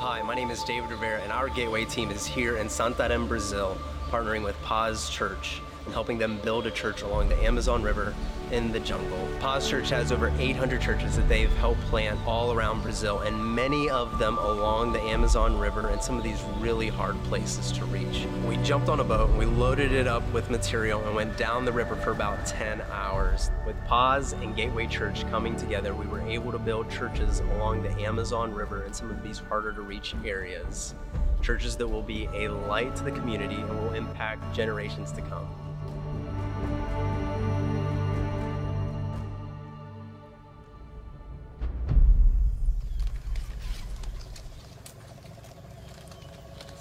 Hi, 0.00 0.22
my 0.22 0.34
name 0.34 0.50
is 0.50 0.64
David 0.64 0.90
Rivera, 0.90 1.20
and 1.20 1.30
our 1.30 1.50
Gateway 1.50 1.84
team 1.84 2.10
is 2.10 2.24
here 2.24 2.56
in 2.56 2.68
Santarém, 2.68 3.28
Brazil, 3.28 3.76
partnering 4.08 4.42
with 4.42 4.56
Paz 4.62 5.10
Church 5.10 5.60
and 5.90 5.94
helping 5.96 6.18
them 6.18 6.38
build 6.44 6.68
a 6.68 6.70
church 6.70 7.02
along 7.02 7.28
the 7.28 7.36
Amazon 7.42 7.82
River 7.82 8.14
in 8.52 8.70
the 8.70 8.78
jungle. 8.78 9.28
Paz 9.40 9.68
Church 9.68 9.90
has 9.90 10.12
over 10.12 10.32
800 10.38 10.80
churches 10.80 11.16
that 11.16 11.28
they've 11.28 11.52
helped 11.56 11.80
plant 11.82 12.16
all 12.24 12.52
around 12.52 12.82
Brazil, 12.82 13.18
and 13.18 13.36
many 13.44 13.90
of 13.90 14.20
them 14.20 14.38
along 14.38 14.92
the 14.92 15.00
Amazon 15.00 15.58
River 15.58 15.88
and 15.88 16.00
some 16.00 16.16
of 16.16 16.22
these 16.22 16.40
really 16.60 16.86
hard 16.86 17.20
places 17.24 17.72
to 17.72 17.84
reach. 17.86 18.24
We 18.46 18.56
jumped 18.58 18.88
on 18.88 19.00
a 19.00 19.04
boat, 19.04 19.36
we 19.36 19.46
loaded 19.46 19.90
it 19.90 20.06
up 20.06 20.22
with 20.32 20.48
material, 20.48 21.04
and 21.04 21.16
went 21.16 21.36
down 21.36 21.64
the 21.64 21.72
river 21.72 21.96
for 21.96 22.12
about 22.12 22.46
10 22.46 22.82
hours. 22.92 23.50
With 23.66 23.74
Paz 23.86 24.32
and 24.34 24.54
Gateway 24.54 24.86
Church 24.86 25.28
coming 25.28 25.56
together, 25.56 25.92
we 25.92 26.06
were 26.06 26.22
able 26.22 26.52
to 26.52 26.58
build 26.60 26.88
churches 26.88 27.40
along 27.40 27.82
the 27.82 27.90
Amazon 28.00 28.54
River 28.54 28.84
in 28.84 28.92
some 28.92 29.10
of 29.10 29.24
these 29.24 29.38
harder 29.40 29.72
to 29.72 29.80
reach 29.80 30.14
areas. 30.24 30.94
Churches 31.42 31.74
that 31.78 31.88
will 31.88 32.02
be 32.02 32.28
a 32.32 32.46
light 32.46 32.94
to 32.94 33.02
the 33.02 33.10
community 33.10 33.56
and 33.56 33.70
will 33.70 33.94
impact 33.94 34.54
generations 34.54 35.10
to 35.10 35.20
come. 35.22 35.48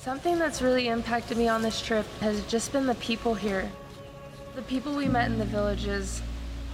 Something 0.09 0.39
that's 0.39 0.61
really 0.61 0.87
impacted 0.87 1.37
me 1.37 1.47
on 1.49 1.61
this 1.61 1.81
trip 1.81 2.05
has 2.21 2.43
just 2.45 2.71
been 2.71 2.87
the 2.87 2.95
people 2.95 3.35
here. 3.35 3.69
The 4.55 4.63
people 4.63 4.95
we 4.95 5.07
met 5.07 5.29
in 5.29 5.37
the 5.37 5.45
villages 5.45 6.21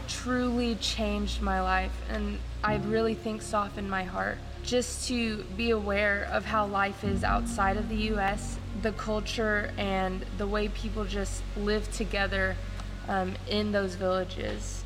truly 0.08 0.76
changed 0.76 1.42
my 1.42 1.60
life 1.60 1.92
and 2.10 2.40
I 2.64 2.78
really 2.78 3.14
think 3.14 3.42
softened 3.42 3.90
my 3.90 4.04
heart. 4.04 4.38
Just 4.64 5.08
to 5.10 5.44
be 5.58 5.72
aware 5.72 6.30
of 6.32 6.46
how 6.46 6.66
life 6.66 7.04
is 7.04 7.24
outside 7.24 7.78
of 7.78 7.90
the 7.90 8.14
US, 8.14 8.58
the 8.82 8.94
culture, 8.94 9.74
and 9.78 10.26
the 10.38 10.48
way 10.48 10.70
people 10.70 11.04
just 11.04 11.44
live 11.58 11.92
together 11.92 12.56
um, 13.08 13.34
in 13.50 13.72
those 13.72 13.96
villages. 13.96 14.84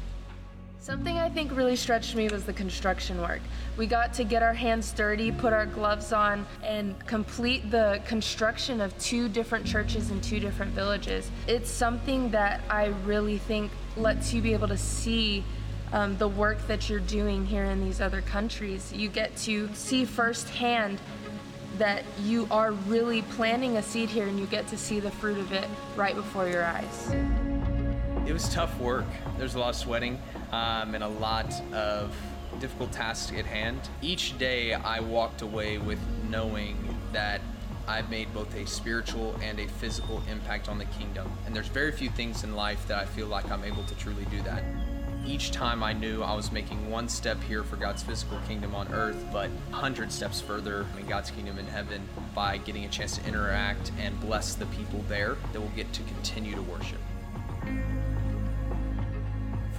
Something 0.90 1.18
I 1.18 1.30
think 1.30 1.56
really 1.56 1.76
stretched 1.76 2.16
me 2.16 2.30
was 2.30 2.46
the 2.46 2.54
construction 2.54 3.22
work. 3.22 3.42
We 3.78 3.86
got 3.86 4.12
to 4.16 4.24
get 4.24 4.42
our 4.42 4.54
hands 4.54 4.92
dirty, 4.92 5.32
put 5.32 5.54
our 5.54 5.68
gloves 5.68 6.12
on, 6.12 6.48
and 6.64 6.96
complete 7.06 7.70
the 7.70 8.02
construction 8.08 8.82
of 8.82 8.98
two 8.98 9.30
different 9.30 9.68
churches 9.68 10.10
in 10.10 10.20
two 10.22 10.40
different 10.40 10.72
villages. 10.72 11.30
It's 11.48 11.70
something 11.70 12.32
that 12.32 12.62
I 12.70 12.88
really 13.06 13.38
think 13.38 13.72
lets 13.98 14.34
you 14.34 14.42
be 14.42 14.54
able 14.54 14.68
to 14.70 14.78
see 14.78 15.44
um, 15.92 16.18
the 16.18 16.28
work 16.28 16.66
that 16.68 16.90
you're 16.90 17.00
doing 17.00 17.46
here 17.46 17.66
in 17.66 17.84
these 17.84 18.02
other 18.02 18.22
countries. 18.22 18.92
You 18.92 19.10
get 19.10 19.36
to 19.38 19.70
see 19.76 20.06
firsthand 20.06 21.02
that 21.78 22.04
you 22.24 22.48
are 22.50 22.72
really 22.72 23.22
planting 23.22 23.78
a 23.78 23.84
seed 23.84 24.10
here 24.10 24.28
and 24.28 24.40
you 24.40 24.46
get 24.48 24.68
to 24.70 24.78
see 24.78 25.00
the 25.00 25.12
fruit 25.12 25.38
of 25.38 25.52
it 25.52 25.68
right 25.96 26.16
before 26.16 26.48
your 26.48 26.66
eyes. 26.66 27.12
It 28.30 28.34
was 28.34 28.48
tough 28.50 28.80
work. 28.80 29.08
There's 29.40 29.56
a 29.56 29.60
lot 29.60 29.70
of 29.70 29.76
sweating 29.76 30.22
um, 30.52 30.94
and 30.94 31.04
a 31.04 31.08
lot 31.08 31.52
of 31.74 32.16
difficult 32.60 32.92
tasks 32.92 33.36
at 33.36 33.48
hand. 33.48 33.80
Each 34.04 34.38
day 34.38 34.76
I 34.76 35.00
walked 35.00 35.42
away 35.42 35.80
with 35.80 35.98
knowing 36.30 36.96
that 37.12 37.42
I've 37.88 38.08
made 38.12 38.32
both 38.32 38.54
a 38.54 38.68
spiritual 38.68 39.36
and 39.42 39.60
a 39.60 39.68
physical 39.68 40.22
impact 40.30 40.70
on 40.70 40.78
the 40.78 40.86
kingdom. 40.86 41.32
And 41.48 41.56
there's 41.56 41.70
very 41.70 41.92
few 41.92 42.12
things 42.12 42.44
in 42.44 42.56
life 42.56 42.88
that 42.88 43.00
I 43.00 43.06
feel 43.06 43.26
like 43.26 43.50
I'm 43.50 43.64
able 43.64 43.84
to 43.86 43.96
truly 43.96 44.26
do 44.26 44.44
that. 44.44 44.64
Each 45.26 45.50
time 45.50 45.82
I 45.82 45.94
knew 45.94 46.22
I 46.22 46.36
was 46.36 46.52
making 46.52 46.88
one 46.88 47.10
step 47.10 47.42
here 47.42 47.64
for 47.64 47.78
God's 47.78 48.04
physical 48.04 48.40
kingdom 48.48 48.76
on 48.76 48.94
earth, 48.94 49.26
but 49.34 49.50
100 49.72 50.12
steps 50.12 50.40
further 50.40 50.86
in 51.00 51.08
God's 51.08 51.32
kingdom 51.32 51.58
in 51.58 51.66
heaven 51.66 52.08
by 52.36 52.58
getting 52.58 52.86
a 52.86 52.90
chance 52.90 53.18
to 53.18 53.28
interact 53.28 53.92
and 54.00 54.20
bless 54.22 54.54
the 54.54 54.68
people 54.68 55.04
there 55.08 55.36
that 55.52 55.60
will 55.60 55.70
get 55.70 55.92
to 55.94 56.04
continue 56.04 56.54
to 56.54 56.62
worship. 56.62 57.00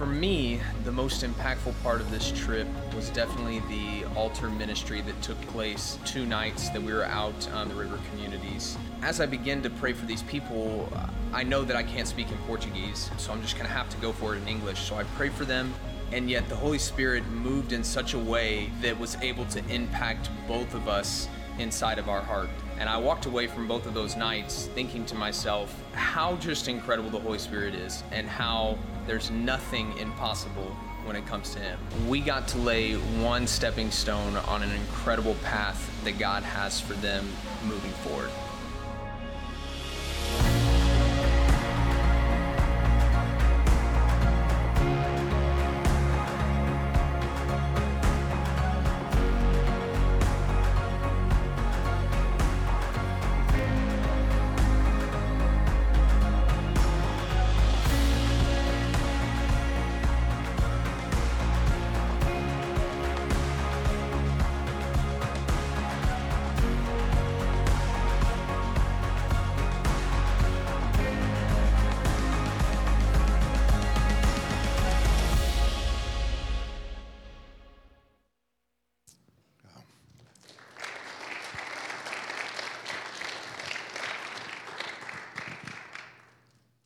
For 0.01 0.07
me, 0.07 0.59
the 0.83 0.91
most 0.91 1.23
impactful 1.23 1.75
part 1.83 2.01
of 2.01 2.09
this 2.09 2.31
trip 2.31 2.67
was 2.95 3.11
definitely 3.11 3.59
the 3.69 4.03
altar 4.15 4.49
ministry 4.49 4.99
that 5.01 5.21
took 5.21 5.39
place 5.41 5.99
two 6.05 6.25
nights 6.25 6.69
that 6.69 6.81
we 6.81 6.91
were 6.91 7.05
out 7.05 7.47
on 7.51 7.69
the 7.69 7.75
river 7.75 7.99
communities. 8.09 8.79
As 9.03 9.21
I 9.21 9.27
begin 9.27 9.61
to 9.61 9.69
pray 9.69 9.93
for 9.93 10.07
these 10.07 10.23
people, 10.23 10.89
uh, 10.95 11.05
I 11.31 11.43
know 11.43 11.63
that 11.63 11.75
I 11.75 11.83
can't 11.83 12.07
speak 12.07 12.31
in 12.31 12.37
Portuguese, 12.47 13.11
so 13.17 13.31
I'm 13.31 13.43
just 13.43 13.57
gonna 13.57 13.69
have 13.69 13.89
to 13.89 13.97
go 13.97 14.11
for 14.11 14.33
it 14.33 14.39
in 14.39 14.47
English. 14.47 14.79
So 14.79 14.95
I 14.95 15.03
pray 15.03 15.29
for 15.29 15.45
them, 15.45 15.71
And 16.11 16.29
yet 16.29 16.49
the 16.49 16.55
Holy 16.55 16.79
Spirit 16.79 17.25
moved 17.27 17.71
in 17.71 17.83
such 17.83 18.15
a 18.15 18.19
way 18.19 18.69
that 18.81 18.99
was 18.99 19.15
able 19.21 19.45
to 19.45 19.63
impact 19.69 20.29
both 20.47 20.73
of 20.73 20.89
us 20.89 21.29
inside 21.61 21.99
of 21.99 22.09
our 22.09 22.21
heart. 22.21 22.49
And 22.79 22.89
I 22.89 22.97
walked 22.97 23.27
away 23.27 23.47
from 23.47 23.67
both 23.67 23.85
of 23.85 23.93
those 23.93 24.15
nights 24.15 24.67
thinking 24.73 25.05
to 25.05 25.15
myself 25.15 25.73
how 25.93 26.35
just 26.37 26.67
incredible 26.67 27.09
the 27.09 27.19
Holy 27.19 27.37
Spirit 27.37 27.75
is 27.75 28.03
and 28.11 28.27
how 28.27 28.77
there's 29.07 29.29
nothing 29.31 29.97
impossible 29.97 30.75
when 31.05 31.15
it 31.15 31.25
comes 31.25 31.53
to 31.53 31.59
Him. 31.59 31.79
We 32.07 32.19
got 32.19 32.47
to 32.49 32.57
lay 32.57 32.93
one 32.93 33.47
stepping 33.47 33.91
stone 33.91 34.35
on 34.35 34.63
an 34.63 34.71
incredible 34.71 35.35
path 35.43 35.89
that 36.03 36.19
God 36.19 36.43
has 36.43 36.81
for 36.81 36.93
them 36.95 37.27
moving 37.63 37.91
forward. 37.91 38.29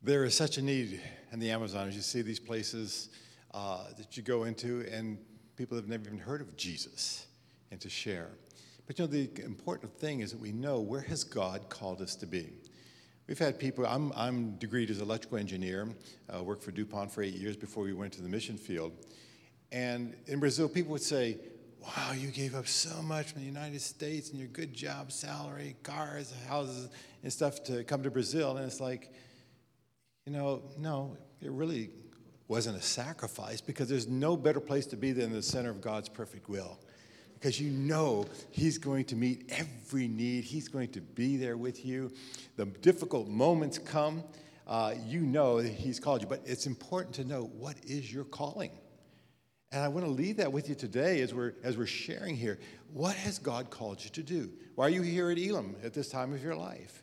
There 0.06 0.22
is 0.22 0.36
such 0.36 0.56
a 0.56 0.62
need 0.62 1.00
in 1.32 1.40
the 1.40 1.50
Amazon 1.50 1.88
as 1.88 1.96
you 1.96 2.00
see 2.00 2.22
these 2.22 2.38
places 2.38 3.08
uh, 3.52 3.86
that 3.98 4.16
you 4.16 4.22
go 4.22 4.44
into, 4.44 4.86
and 4.88 5.18
people 5.56 5.76
have 5.76 5.88
never 5.88 6.04
even 6.06 6.20
heard 6.20 6.40
of 6.40 6.56
Jesus, 6.56 7.26
and 7.72 7.80
to 7.80 7.88
share. 7.88 8.28
But 8.86 9.00
you 9.00 9.04
know, 9.04 9.10
the 9.10 9.28
important 9.42 9.92
thing 9.92 10.20
is 10.20 10.30
that 10.30 10.40
we 10.40 10.52
know 10.52 10.78
where 10.78 11.00
has 11.00 11.24
God 11.24 11.68
called 11.70 12.00
us 12.00 12.14
to 12.16 12.26
be. 12.26 12.52
We've 13.26 13.36
had 13.36 13.58
people, 13.58 13.84
I'm, 13.84 14.12
I'm 14.14 14.52
degreed 14.60 14.90
as 14.90 15.00
electrical 15.00 15.38
engineer, 15.38 15.88
uh, 16.32 16.40
worked 16.40 16.62
for 16.62 16.70
DuPont 16.70 17.10
for 17.10 17.24
eight 17.24 17.34
years 17.34 17.56
before 17.56 17.82
we 17.82 17.92
went 17.92 18.12
to 18.12 18.22
the 18.22 18.28
mission 18.28 18.56
field. 18.56 18.92
And 19.72 20.14
in 20.28 20.38
Brazil, 20.38 20.68
people 20.68 20.92
would 20.92 21.02
say, 21.02 21.36
Wow, 21.82 22.12
you 22.12 22.28
gave 22.28 22.54
up 22.54 22.68
so 22.68 23.02
much 23.02 23.32
from 23.32 23.40
the 23.40 23.46
United 23.48 23.80
States 23.80 24.30
and 24.30 24.38
your 24.38 24.48
good 24.50 24.72
job, 24.72 25.10
salary, 25.10 25.74
cars, 25.82 26.32
houses, 26.48 26.90
and 27.24 27.32
stuff 27.32 27.64
to 27.64 27.82
come 27.82 28.04
to 28.04 28.10
Brazil. 28.10 28.56
And 28.56 28.64
it's 28.64 28.80
like, 28.80 29.12
you 30.26 30.32
know, 30.32 30.62
no, 30.76 31.16
it 31.40 31.52
really 31.52 31.90
wasn't 32.48 32.76
a 32.76 32.82
sacrifice 32.82 33.60
because 33.60 33.88
there's 33.88 34.08
no 34.08 34.36
better 34.36 34.60
place 34.60 34.86
to 34.86 34.96
be 34.96 35.12
than 35.12 35.32
the 35.32 35.42
center 35.42 35.70
of 35.70 35.80
God's 35.80 36.08
perfect 36.08 36.48
will. 36.48 36.80
Because 37.34 37.60
you 37.60 37.70
know 37.70 38.26
He's 38.50 38.76
going 38.76 39.04
to 39.06 39.16
meet 39.16 39.50
every 39.50 40.08
need, 40.08 40.44
He's 40.44 40.68
going 40.68 40.88
to 40.92 41.00
be 41.00 41.36
there 41.36 41.56
with 41.56 41.84
you. 41.84 42.12
The 42.56 42.66
difficult 42.66 43.28
moments 43.28 43.78
come, 43.78 44.24
uh, 44.66 44.94
you 45.04 45.20
know 45.20 45.62
that 45.62 45.72
He's 45.72 46.00
called 46.00 46.22
you. 46.22 46.26
But 46.26 46.42
it's 46.44 46.66
important 46.66 47.14
to 47.16 47.24
know 47.24 47.50
what 47.56 47.76
is 47.84 48.12
your 48.12 48.24
calling. 48.24 48.72
And 49.70 49.82
I 49.82 49.88
want 49.88 50.06
to 50.06 50.10
leave 50.10 50.38
that 50.38 50.52
with 50.52 50.68
you 50.68 50.74
today 50.74 51.20
as 51.20 51.34
we're, 51.34 51.54
as 51.62 51.76
we're 51.76 51.86
sharing 51.86 52.36
here. 52.36 52.58
What 52.92 53.14
has 53.14 53.38
God 53.38 53.70
called 53.70 54.02
you 54.02 54.10
to 54.10 54.22
do? 54.22 54.50
Why 54.74 54.86
are 54.86 54.90
you 54.90 55.02
here 55.02 55.30
at 55.30 55.38
Elim 55.38 55.76
at 55.84 55.92
this 55.92 56.08
time 56.08 56.32
of 56.32 56.42
your 56.42 56.56
life? 56.56 57.02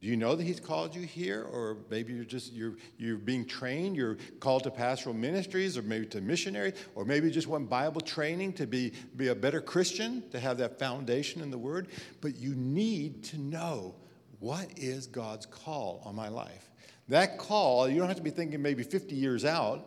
Do 0.00 0.06
you 0.06 0.16
know 0.16 0.36
that 0.36 0.44
he's 0.44 0.60
called 0.60 0.94
you 0.94 1.02
here 1.02 1.42
or 1.42 1.78
maybe 1.90 2.12
you're 2.12 2.24
just 2.24 2.52
you're 2.52 2.74
you're 2.98 3.16
being 3.16 3.44
trained, 3.44 3.96
you're 3.96 4.16
called 4.38 4.62
to 4.64 4.70
pastoral 4.70 5.14
ministries 5.14 5.76
or 5.76 5.82
maybe 5.82 6.06
to 6.06 6.20
missionary 6.20 6.72
or 6.94 7.04
maybe 7.04 7.26
you 7.26 7.32
just 7.32 7.48
want 7.48 7.68
Bible 7.68 8.00
training 8.00 8.52
to 8.54 8.66
be 8.66 8.92
be 9.16 9.28
a 9.28 9.34
better 9.34 9.60
Christian, 9.60 10.22
to 10.30 10.38
have 10.38 10.58
that 10.58 10.78
foundation 10.78 11.42
in 11.42 11.50
the 11.50 11.58
word, 11.58 11.88
but 12.20 12.36
you 12.36 12.54
need 12.54 13.24
to 13.24 13.38
know 13.38 13.96
what 14.38 14.68
is 14.76 15.08
God's 15.08 15.46
call 15.46 16.00
on 16.04 16.14
my 16.14 16.28
life. 16.28 16.70
That 17.08 17.38
call, 17.38 17.88
you 17.88 17.98
don't 17.98 18.08
have 18.08 18.18
to 18.18 18.22
be 18.22 18.30
thinking 18.30 18.62
maybe 18.62 18.84
50 18.84 19.16
years 19.16 19.44
out. 19.44 19.84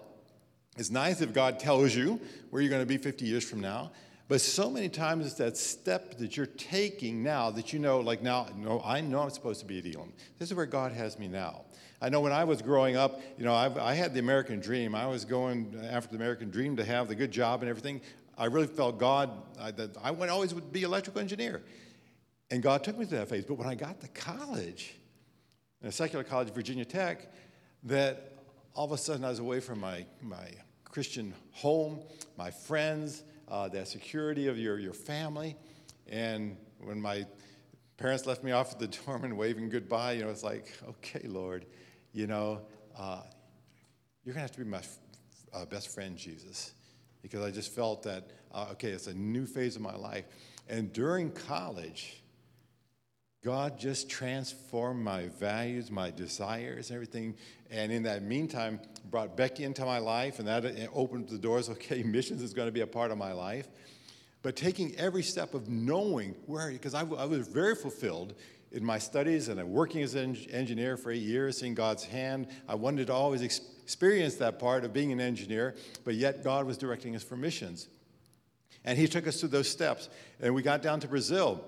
It's 0.78 0.90
nice 0.90 1.22
if 1.22 1.34
God 1.34 1.60
tells 1.60 1.96
you 1.96 2.20
where 2.50 2.62
you're 2.62 2.70
going 2.70 2.82
to 2.82 2.86
be 2.86 2.98
50 2.98 3.26
years 3.26 3.48
from 3.48 3.62
now. 3.62 3.92
But 4.32 4.40
so 4.40 4.70
many 4.70 4.88
times 4.88 5.26
it's 5.26 5.36
that 5.36 5.58
step 5.58 6.18
that 6.20 6.38
you're 6.38 6.46
taking 6.46 7.22
now 7.22 7.52
that 7.52 7.74
you 7.74 7.80
know, 7.80 8.00
like 8.00 8.22
now, 8.24 8.48
no, 8.56 8.82
I 8.86 9.02
know 9.02 9.20
I'm 9.20 9.30
supposed 9.30 9.60
to 9.60 9.66
be 9.66 9.80
at 9.80 9.86
Elim. 9.86 10.14
This 10.40 10.50
is 10.50 10.56
where 10.56 10.66
God 10.66 10.94
has 10.94 11.20
me 11.20 11.28
now. 11.28 11.66
I 12.02 12.08
know 12.08 12.22
when 12.22 12.32
I 12.32 12.46
was 12.46 12.62
growing 12.62 12.96
up, 12.96 13.20
you 13.38 13.44
know, 13.44 13.54
I've, 13.54 13.78
i 13.78 13.94
had 13.94 14.14
the 14.14 14.22
American 14.22 14.62
dream. 14.62 14.96
I 14.96 15.06
was 15.06 15.26
going 15.26 15.78
after 15.92 16.12
the 16.12 16.16
American 16.16 16.50
dream 16.50 16.78
to 16.78 16.86
have 16.86 17.10
the 17.10 17.16
good 17.16 17.30
job 17.30 17.60
and 17.60 17.70
everything. 17.70 18.00
I 18.38 18.46
really 18.46 18.68
felt 18.68 18.98
God, 18.98 19.32
I, 19.60 19.72
that 19.72 19.98
I 20.02 20.12
would 20.12 20.30
always 20.30 20.54
would 20.54 20.72
be 20.72 20.84
electrical 20.84 21.20
engineer. 21.20 21.62
And 22.52 22.64
God 22.64 22.86
took 22.86 22.98
me 22.98 23.04
to 23.04 23.16
that 23.16 23.28
phase. 23.28 23.44
But 23.44 23.56
when 23.56 23.68
I 23.68 23.76
got 23.76 24.00
to 24.00 24.08
college, 24.08 24.96
in 25.82 25.90
a 25.90 25.92
secular 25.92 26.24
college, 26.24 26.54
Virginia 26.54 26.86
Tech, 26.86 27.34
that 27.84 28.32
all 28.76 28.86
of 28.86 28.94
a 28.94 28.98
sudden 28.98 29.26
I 29.26 29.30
was 29.30 29.40
away 29.40 29.60
from 29.60 29.82
my, 29.82 30.06
my 30.22 30.48
Christian 30.86 31.34
home, 31.52 32.00
my 32.38 32.50
friends, 32.50 33.24
uh, 33.52 33.68
that 33.68 33.88
security 33.88 34.48
of 34.48 34.58
your, 34.58 34.80
your 34.80 34.94
family. 34.94 35.56
And 36.08 36.58
when 36.80 37.00
my 37.00 37.26
parents 37.98 38.26
left 38.26 38.44
me 38.44 38.52
off 38.54 38.72
at 38.72 38.80
the 38.80 38.88
dorm 38.88 39.26
and 39.26 39.38
waving 39.38 39.70
goodbye, 39.70 40.14
you 40.14 40.24
know, 40.24 40.30
it's 40.30 40.44
like, 40.44 40.72
okay, 40.88 41.28
Lord, 41.28 41.66
you 42.14 42.26
know, 42.26 42.62
uh, 42.98 43.22
you're 44.24 44.34
going 44.34 44.36
to 44.36 44.42
have 44.42 44.52
to 44.54 44.60
be 44.60 44.66
my 44.66 44.82
uh, 45.54 45.66
best 45.66 45.90
friend, 45.90 46.18
Jesus. 46.18 46.74
Because 47.22 47.44
I 47.44 47.52
just 47.52 47.76
felt 47.76 48.02
that, 48.04 48.32
uh, 48.52 48.68
okay, 48.72 48.90
it's 48.90 49.08
a 49.08 49.14
new 49.14 49.46
phase 49.46 49.76
of 49.76 49.82
my 49.82 49.96
life. 49.96 50.26
And 50.68 50.92
during 50.94 51.32
college, 51.32 52.21
God 53.44 53.80
just 53.80 54.08
transformed 54.08 55.04
my 55.04 55.28
values, 55.40 55.90
my 55.90 56.12
desires, 56.12 56.92
everything. 56.92 57.36
And 57.72 57.92
in 57.92 58.04
that 58.04 58.22
meantime, 58.22 58.80
brought 59.10 59.36
Becky 59.36 59.64
into 59.64 59.84
my 59.84 59.98
life, 59.98 60.38
and 60.38 60.48
that 60.48 60.64
opened 60.94 61.30
the 61.30 61.40
doors. 61.40 61.70
Okay, 61.72 62.04
missions 62.04 62.44
is 62.44 62.54
going 62.54 62.68
to 62.68 62.72
be 62.72 62.82
a 62.82 62.88
part 62.88 63.10
of 63.10 63.18
my 63.18 63.32
life. 63.32 63.68
But 64.44 64.56
taking 64.56 64.96
every 64.96 65.24
step 65.24 65.54
of 65.54 65.70
knowing 65.70 66.36
where, 66.46 66.72
because 66.72 66.94
I, 66.94 67.02
I 67.02 67.26
was 67.26 67.48
very 67.48 67.76
fulfilled 67.76 68.36
in 68.72 68.86
my 68.86 68.98
studies 69.00 69.48
and 69.50 69.60
I'm 69.60 69.72
working 69.72 70.02
as 70.02 70.16
an 70.16 70.38
engineer 70.52 70.98
for 70.98 71.12
eight 71.12 71.22
years, 71.22 71.60
seeing 71.60 71.74
God's 71.74 72.04
hand. 72.04 72.48
I 72.68 72.76
wanted 72.76 73.08
to 73.08 73.14
always 73.14 73.42
experience 73.42 74.36
that 74.36 74.60
part 74.60 74.84
of 74.84 74.94
being 74.94 75.12
an 75.12 75.20
engineer, 75.20 75.76
but 76.04 76.16
yet 76.16 76.44
God 76.44 76.66
was 76.66 76.78
directing 76.78 77.16
us 77.16 77.24
for 77.24 77.36
missions. 77.36 77.88
And 78.86 78.98
He 78.98 79.08
took 79.08 79.28
us 79.28 79.40
through 79.40 79.50
those 79.50 79.70
steps. 79.70 80.10
And 80.40 80.56
we 80.56 80.62
got 80.62 80.82
down 80.82 81.00
to 81.02 81.08
Brazil. 81.08 81.64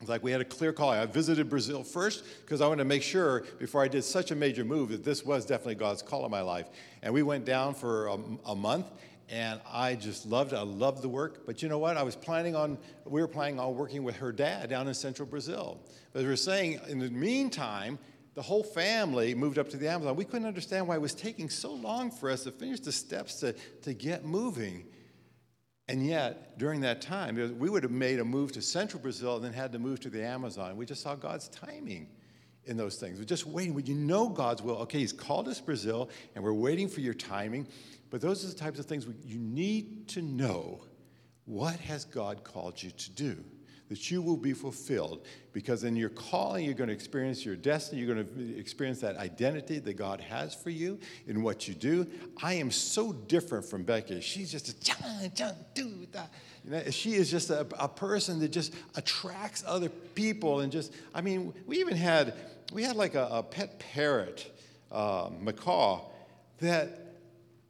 It's 0.00 0.08
like 0.08 0.22
we 0.22 0.30
had 0.30 0.40
a 0.40 0.44
clear 0.44 0.72
call. 0.72 0.90
I 0.90 1.04
visited 1.06 1.50
Brazil 1.50 1.82
first 1.82 2.24
because 2.42 2.60
I 2.60 2.68
wanted 2.68 2.82
to 2.84 2.88
make 2.88 3.02
sure 3.02 3.40
before 3.58 3.82
I 3.82 3.88
did 3.88 4.04
such 4.04 4.30
a 4.30 4.36
major 4.36 4.64
move 4.64 4.90
that 4.90 5.04
this 5.04 5.24
was 5.24 5.44
definitely 5.44 5.74
God's 5.74 6.02
call 6.02 6.24
in 6.24 6.30
my 6.30 6.40
life. 6.40 6.68
And 7.02 7.12
we 7.12 7.22
went 7.22 7.44
down 7.44 7.74
for 7.74 8.06
a, 8.06 8.18
a 8.46 8.54
month, 8.54 8.86
and 9.28 9.60
I 9.68 9.96
just 9.96 10.24
loved 10.24 10.52
it. 10.52 10.56
I 10.56 10.62
loved 10.62 11.02
the 11.02 11.08
work. 11.08 11.44
But 11.46 11.62
you 11.62 11.68
know 11.68 11.78
what? 11.78 11.96
I 11.96 12.04
was 12.04 12.14
planning 12.14 12.54
on, 12.54 12.78
we 13.04 13.20
were 13.20 13.28
planning 13.28 13.58
on 13.58 13.74
working 13.74 14.04
with 14.04 14.16
her 14.16 14.30
dad 14.30 14.70
down 14.70 14.86
in 14.86 14.94
central 14.94 15.26
Brazil. 15.26 15.80
But 16.12 16.22
we 16.22 16.28
were 16.28 16.36
saying, 16.36 16.80
in 16.88 17.00
the 17.00 17.10
meantime, 17.10 17.98
the 18.34 18.42
whole 18.42 18.62
family 18.62 19.34
moved 19.34 19.58
up 19.58 19.68
to 19.70 19.76
the 19.76 19.88
Amazon. 19.88 20.14
We 20.14 20.24
couldn't 20.24 20.46
understand 20.46 20.86
why 20.86 20.94
it 20.94 21.00
was 21.00 21.12
taking 21.12 21.50
so 21.50 21.72
long 21.72 22.12
for 22.12 22.30
us 22.30 22.44
to 22.44 22.52
finish 22.52 22.78
the 22.78 22.92
steps 22.92 23.40
to, 23.40 23.52
to 23.82 23.92
get 23.92 24.24
moving. 24.24 24.84
And 25.88 26.06
yet, 26.06 26.58
during 26.58 26.80
that 26.82 27.00
time, 27.00 27.36
we 27.58 27.70
would 27.70 27.82
have 27.82 27.92
made 27.92 28.20
a 28.20 28.24
move 28.24 28.52
to 28.52 28.62
central 28.62 29.00
Brazil 29.02 29.36
and 29.36 29.44
then 29.44 29.54
had 29.54 29.72
to 29.72 29.78
move 29.78 30.00
to 30.00 30.10
the 30.10 30.22
Amazon. 30.22 30.76
We 30.76 30.84
just 30.84 31.02
saw 31.02 31.14
God's 31.14 31.48
timing 31.48 32.08
in 32.64 32.76
those 32.76 32.96
things. 32.96 33.18
We're 33.18 33.24
just 33.24 33.46
waiting. 33.46 33.72
When 33.72 33.86
you 33.86 33.94
know 33.94 34.28
God's 34.28 34.60
will, 34.60 34.76
okay, 34.78 34.98
He's 34.98 35.14
called 35.14 35.48
us 35.48 35.60
Brazil, 35.60 36.10
and 36.34 36.44
we're 36.44 36.52
waiting 36.52 36.88
for 36.88 37.00
your 37.00 37.14
timing. 37.14 37.66
But 38.10 38.20
those 38.20 38.44
are 38.44 38.48
the 38.48 38.54
types 38.54 38.78
of 38.78 38.84
things 38.84 39.06
we, 39.06 39.14
you 39.24 39.38
need 39.38 40.08
to 40.08 40.22
know 40.22 40.82
what 41.46 41.76
has 41.76 42.04
God 42.04 42.44
called 42.44 42.82
you 42.82 42.90
to 42.90 43.10
do 43.10 43.44
that 43.88 44.10
you 44.10 44.20
will 44.20 44.36
be 44.36 44.52
fulfilled 44.52 45.24
because 45.52 45.84
in 45.84 45.96
your 45.96 46.10
calling, 46.10 46.64
you're 46.64 46.74
going 46.74 46.88
to 46.88 46.94
experience 46.94 47.44
your 47.44 47.56
destiny. 47.56 48.00
You're 48.00 48.14
going 48.14 48.26
to 48.26 48.58
experience 48.58 49.00
that 49.00 49.16
identity 49.16 49.78
that 49.78 49.94
God 49.94 50.20
has 50.20 50.54
for 50.54 50.70
you 50.70 50.98
in 51.26 51.42
what 51.42 51.66
you 51.66 51.74
do. 51.74 52.06
I 52.42 52.54
am 52.54 52.70
so 52.70 53.12
different 53.12 53.64
from 53.64 53.82
Becky. 53.82 54.20
She's 54.20 54.52
just 54.52 54.68
a 54.68 54.80
John, 54.80 55.32
John, 55.34 55.54
do 55.74 56.06
that. 56.12 56.30
You 56.64 56.70
know, 56.70 56.90
she 56.90 57.14
is 57.14 57.30
just 57.30 57.50
a, 57.50 57.66
a 57.78 57.88
person 57.88 58.40
that 58.40 58.52
just 58.52 58.74
attracts 58.94 59.64
other 59.66 59.88
people 59.88 60.60
and 60.60 60.70
just, 60.70 60.92
I 61.14 61.22
mean, 61.22 61.54
we 61.66 61.78
even 61.78 61.96
had, 61.96 62.34
we 62.72 62.82
had 62.82 62.96
like 62.96 63.14
a, 63.14 63.28
a 63.30 63.42
pet 63.42 63.78
parrot, 63.78 64.54
uh, 64.92 65.30
macaw, 65.40 66.04
that 66.60 67.14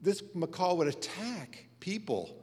this 0.01 0.23
macaw 0.35 0.75
would 0.75 0.89
attack 0.89 1.67
people. 1.81 2.37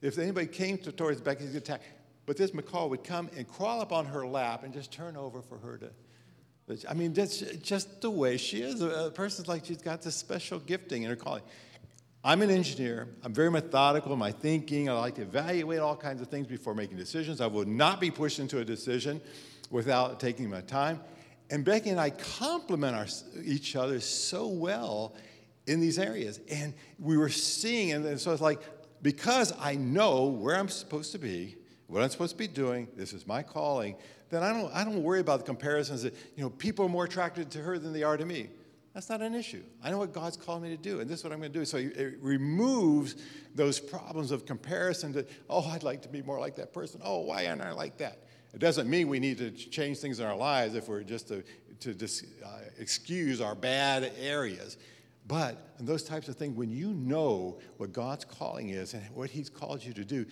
If 0.00 0.18
anybody 0.18 0.46
came 0.46 0.78
to, 0.78 0.92
towards 0.92 1.20
Becky, 1.20 1.46
he'd 1.46 1.56
attack. 1.56 1.80
But 2.26 2.36
this 2.36 2.52
macaw 2.52 2.88
would 2.88 3.04
come 3.04 3.30
and 3.36 3.48
crawl 3.48 3.80
up 3.80 3.92
on 3.92 4.06
her 4.06 4.26
lap 4.26 4.64
and 4.64 4.74
just 4.74 4.92
turn 4.92 5.16
over 5.16 5.40
for 5.40 5.58
her 5.58 5.78
to. 5.78 5.90
I 6.88 6.94
mean, 6.94 7.12
that's 7.12 7.38
just 7.38 8.00
the 8.00 8.10
way 8.10 8.36
she 8.36 8.60
is. 8.60 8.80
A 8.82 9.12
person's 9.14 9.46
like 9.46 9.64
she's 9.64 9.80
got 9.80 10.02
this 10.02 10.16
special 10.16 10.58
gifting 10.58 11.04
in 11.04 11.10
her 11.10 11.16
calling. 11.16 11.44
I'm 12.24 12.42
an 12.42 12.50
engineer. 12.50 13.06
I'm 13.22 13.32
very 13.32 13.52
methodical 13.52 14.12
in 14.12 14.18
my 14.18 14.32
thinking. 14.32 14.90
I 14.90 14.94
like 14.94 15.14
to 15.14 15.22
evaluate 15.22 15.78
all 15.78 15.96
kinds 15.96 16.20
of 16.20 16.26
things 16.26 16.48
before 16.48 16.74
making 16.74 16.96
decisions. 16.96 17.40
I 17.40 17.46
will 17.46 17.64
not 17.64 18.00
be 18.00 18.10
pushed 18.10 18.40
into 18.40 18.58
a 18.58 18.64
decision 18.64 19.20
without 19.70 20.18
taking 20.18 20.50
my 20.50 20.60
time. 20.62 21.00
And 21.50 21.64
Becky 21.64 21.90
and 21.90 22.00
I 22.00 22.10
complement 22.10 22.96
our, 22.96 23.06
each 23.44 23.76
other 23.76 24.00
so 24.00 24.48
well 24.48 25.14
in 25.68 25.78
these 25.78 26.00
areas. 26.00 26.40
And 26.50 26.74
we 26.98 27.16
were 27.16 27.28
seeing, 27.28 27.92
and 27.92 28.20
so 28.20 28.32
it's 28.32 28.42
like, 28.42 28.60
because 29.02 29.52
I 29.60 29.76
know 29.76 30.26
where 30.26 30.56
I'm 30.56 30.68
supposed 30.68 31.12
to 31.12 31.18
be, 31.18 31.56
what 31.86 32.02
I'm 32.02 32.08
supposed 32.08 32.32
to 32.32 32.38
be 32.38 32.48
doing, 32.48 32.88
this 32.96 33.12
is 33.12 33.26
my 33.26 33.42
calling, 33.42 33.96
then 34.30 34.42
I 34.42 34.52
don't, 34.52 34.74
I 34.74 34.84
don't 34.84 35.02
worry 35.02 35.20
about 35.20 35.40
the 35.40 35.46
comparisons 35.46 36.02
that, 36.02 36.14
you 36.36 36.42
know, 36.42 36.50
people 36.50 36.84
are 36.86 36.88
more 36.88 37.04
attracted 37.04 37.50
to 37.52 37.58
her 37.58 37.78
than 37.78 37.92
they 37.92 38.02
are 38.02 38.16
to 38.16 38.24
me. 38.24 38.48
That's 38.92 39.10
not 39.10 39.20
an 39.20 39.34
issue. 39.34 39.62
I 39.84 39.90
know 39.90 39.98
what 39.98 40.12
God's 40.12 40.38
called 40.38 40.62
me 40.62 40.70
to 40.70 40.76
do, 40.76 41.00
and 41.00 41.08
this 41.08 41.18
is 41.18 41.24
what 41.24 41.32
I'm 41.32 41.38
going 41.38 41.52
to 41.52 41.58
do. 41.58 41.64
So 41.66 41.76
it 41.76 42.18
removes 42.22 43.16
those 43.54 43.78
problems 43.78 44.30
of 44.30 44.46
comparison 44.46 45.12
to, 45.12 45.26
oh, 45.50 45.68
I'd 45.70 45.82
like 45.82 46.00
to 46.02 46.08
be 46.08 46.22
more 46.22 46.40
like 46.40 46.56
that 46.56 46.72
person. 46.72 47.02
Oh, 47.04 47.20
why 47.20 47.46
aren't 47.46 47.60
I 47.60 47.72
like 47.72 47.98
that? 47.98 48.22
It 48.54 48.58
doesn't 48.58 48.88
mean 48.88 49.08
we 49.08 49.20
need 49.20 49.36
to 49.38 49.50
change 49.50 49.98
things 49.98 50.18
in 50.18 50.24
our 50.24 50.34
lives 50.34 50.74
if 50.74 50.88
we're 50.88 51.02
just 51.02 51.28
to, 51.28 51.44
to 51.80 51.92
just, 51.92 52.24
uh, 52.42 52.48
excuse 52.78 53.42
our 53.42 53.54
bad 53.54 54.12
areas. 54.18 54.78
But 55.28 55.74
those 55.78 56.02
types 56.02 56.28
of 56.28 56.36
things, 56.36 56.56
when 56.56 56.70
you 56.70 56.94
know 56.94 57.58
what 57.76 57.92
God's 57.92 58.24
calling 58.24 58.70
is 58.70 58.94
and 58.94 59.04
what 59.14 59.28
He's 59.28 59.50
called 59.50 59.84
you 59.84 59.92
to 59.92 60.04
do, 60.06 60.24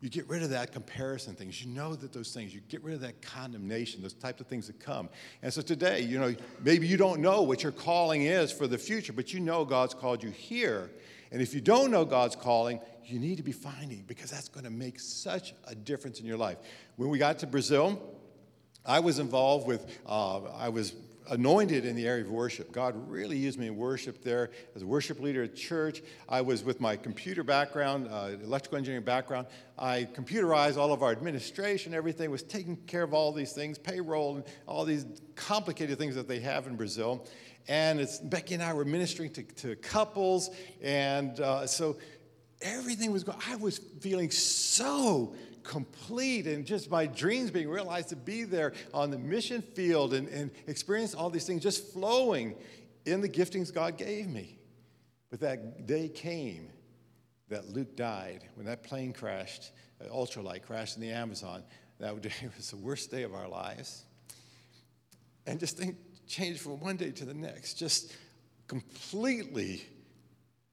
you 0.00 0.08
get 0.08 0.28
rid 0.28 0.42
of 0.42 0.50
that 0.50 0.72
comparison 0.72 1.34
things. 1.34 1.62
You 1.62 1.70
know 1.70 1.94
that 1.94 2.12
those 2.12 2.32
things, 2.32 2.54
you 2.54 2.60
get 2.68 2.82
rid 2.82 2.94
of 2.94 3.00
that 3.02 3.20
condemnation, 3.20 4.00
those 4.00 4.14
types 4.14 4.40
of 4.40 4.46
things 4.46 4.66
that 4.66 4.80
come. 4.80 5.10
And 5.42 5.52
so 5.52 5.60
today, 5.60 6.00
you 6.00 6.18
know, 6.18 6.34
maybe 6.62 6.86
you 6.86 6.96
don't 6.96 7.20
know 7.20 7.42
what 7.42 7.62
your 7.62 7.72
calling 7.72 8.22
is 8.22 8.50
for 8.50 8.66
the 8.66 8.78
future, 8.78 9.12
but 9.12 9.34
you 9.34 9.40
know 9.40 9.64
God's 9.64 9.92
called 9.92 10.22
you 10.22 10.30
here. 10.30 10.90
And 11.30 11.42
if 11.42 11.54
you 11.54 11.60
don't 11.60 11.90
know 11.90 12.04
God's 12.04 12.34
calling, 12.34 12.80
you 13.04 13.18
need 13.18 13.36
to 13.36 13.42
be 13.42 13.52
finding 13.52 14.04
because 14.06 14.30
that's 14.30 14.48
going 14.48 14.64
to 14.64 14.70
make 14.70 14.98
such 14.98 15.54
a 15.66 15.74
difference 15.74 16.18
in 16.18 16.26
your 16.26 16.38
life. 16.38 16.56
When 16.96 17.10
we 17.10 17.18
got 17.18 17.38
to 17.40 17.46
Brazil, 17.46 18.00
I 18.86 19.00
was 19.00 19.18
involved 19.18 19.66
with, 19.66 19.86
uh, 20.06 20.40
I 20.52 20.70
was 20.70 20.94
anointed 21.28 21.84
in 21.84 21.96
the 21.96 22.06
area 22.06 22.24
of 22.24 22.30
worship. 22.30 22.72
God 22.72 22.94
really 23.08 23.36
used 23.36 23.58
me 23.58 23.66
in 23.66 23.76
worship 23.76 24.22
there 24.22 24.50
as 24.74 24.82
a 24.82 24.86
worship 24.86 25.20
leader 25.20 25.42
at 25.42 25.54
church. 25.54 26.02
I 26.28 26.40
was 26.40 26.64
with 26.64 26.80
my 26.80 26.96
computer 26.96 27.42
background, 27.42 28.08
uh, 28.10 28.30
electrical 28.42 28.78
engineering 28.78 29.04
background. 29.04 29.46
I 29.78 30.08
computerized 30.14 30.76
all 30.76 30.92
of 30.92 31.02
our 31.02 31.12
administration, 31.12 31.94
everything, 31.94 32.30
was 32.30 32.42
taking 32.42 32.76
care 32.76 33.02
of 33.02 33.14
all 33.14 33.32
these 33.32 33.52
things, 33.52 33.78
payroll, 33.78 34.36
and 34.36 34.44
all 34.66 34.84
these 34.84 35.06
complicated 35.34 35.98
things 35.98 36.14
that 36.14 36.28
they 36.28 36.40
have 36.40 36.66
in 36.66 36.76
Brazil. 36.76 37.26
And 37.68 38.00
it's, 38.00 38.18
Becky 38.18 38.54
and 38.54 38.62
I 38.62 38.72
were 38.72 38.84
ministering 38.84 39.30
to, 39.34 39.42
to 39.42 39.76
couples, 39.76 40.50
and 40.82 41.38
uh, 41.40 41.66
so 41.66 41.98
everything 42.62 43.12
was 43.12 43.24
going. 43.24 43.38
I 43.48 43.56
was 43.56 43.78
feeling 44.00 44.30
so 44.30 45.34
complete 45.62 46.46
and 46.46 46.66
just 46.66 46.90
my 46.90 47.06
dreams 47.06 47.50
being 47.50 47.68
realized 47.68 48.08
to 48.10 48.16
be 48.16 48.44
there 48.44 48.72
on 48.92 49.10
the 49.10 49.18
mission 49.18 49.62
field 49.62 50.14
and, 50.14 50.28
and 50.28 50.50
experience 50.66 51.14
all 51.14 51.30
these 51.30 51.46
things 51.46 51.62
just 51.62 51.92
flowing 51.92 52.54
in 53.06 53.20
the 53.20 53.28
giftings 53.28 53.72
God 53.72 53.96
gave 53.96 54.28
me. 54.28 54.58
But 55.30 55.40
that 55.40 55.86
day 55.86 56.08
came 56.08 56.70
that 57.48 57.68
Luke 57.68 57.96
died 57.96 58.44
when 58.54 58.66
that 58.66 58.82
plane 58.82 59.12
crashed, 59.12 59.72
uh, 60.00 60.08
ultralight 60.08 60.62
crashed 60.62 60.96
in 60.96 61.02
the 61.02 61.10
Amazon. 61.10 61.62
That 61.98 62.20
day 62.20 62.30
was 62.56 62.70
the 62.70 62.76
worst 62.76 63.10
day 63.10 63.22
of 63.22 63.34
our 63.34 63.48
lives. 63.48 64.04
And 65.46 65.58
just 65.58 65.76
things 65.78 65.96
changed 66.26 66.60
from 66.60 66.80
one 66.80 66.96
day 66.96 67.10
to 67.10 67.24
the 67.24 67.34
next, 67.34 67.74
just 67.74 68.14
completely 68.68 69.82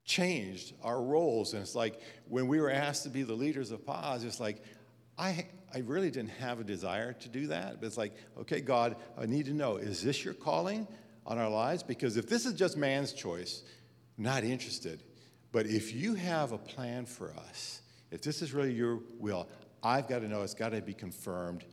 changed 0.05 0.73
our 0.83 1.01
roles. 1.01 1.53
And 1.53 1.61
it's 1.61 1.75
like 1.75 1.99
when 2.27 2.47
we 2.47 2.59
were 2.59 2.71
asked 2.71 3.03
to 3.03 3.09
be 3.09 3.23
the 3.23 3.33
leaders 3.33 3.71
of 3.71 3.85
Paz, 3.85 4.23
it's 4.23 4.39
like, 4.39 4.63
I, 5.17 5.45
I 5.73 5.79
really 5.79 6.11
didn't 6.11 6.31
have 6.31 6.59
a 6.59 6.63
desire 6.63 7.13
to 7.13 7.29
do 7.29 7.47
that. 7.47 7.79
But 7.79 7.87
it's 7.87 7.97
like, 7.97 8.13
okay, 8.39 8.61
God, 8.61 8.95
I 9.17 9.25
need 9.25 9.45
to 9.45 9.53
know 9.53 9.77
is 9.77 10.01
this 10.01 10.23
your 10.23 10.33
calling 10.33 10.87
on 11.25 11.37
our 11.37 11.49
lives? 11.49 11.83
Because 11.83 12.17
if 12.17 12.27
this 12.27 12.45
is 12.45 12.53
just 12.53 12.77
man's 12.77 13.13
choice, 13.13 13.63
not 14.17 14.43
interested. 14.43 15.03
But 15.51 15.65
if 15.65 15.93
you 15.93 16.13
have 16.15 16.51
a 16.51 16.57
plan 16.57 17.05
for 17.05 17.33
us, 17.49 17.81
if 18.11 18.21
this 18.21 18.41
is 18.41 18.53
really 18.53 18.73
your 18.73 18.99
will, 19.19 19.47
I've 19.83 20.07
got 20.07 20.19
to 20.19 20.27
know 20.27 20.41
it's 20.41 20.53
got 20.53 20.69
to 20.69 20.81
be 20.81 20.93
confirmed 20.93 21.65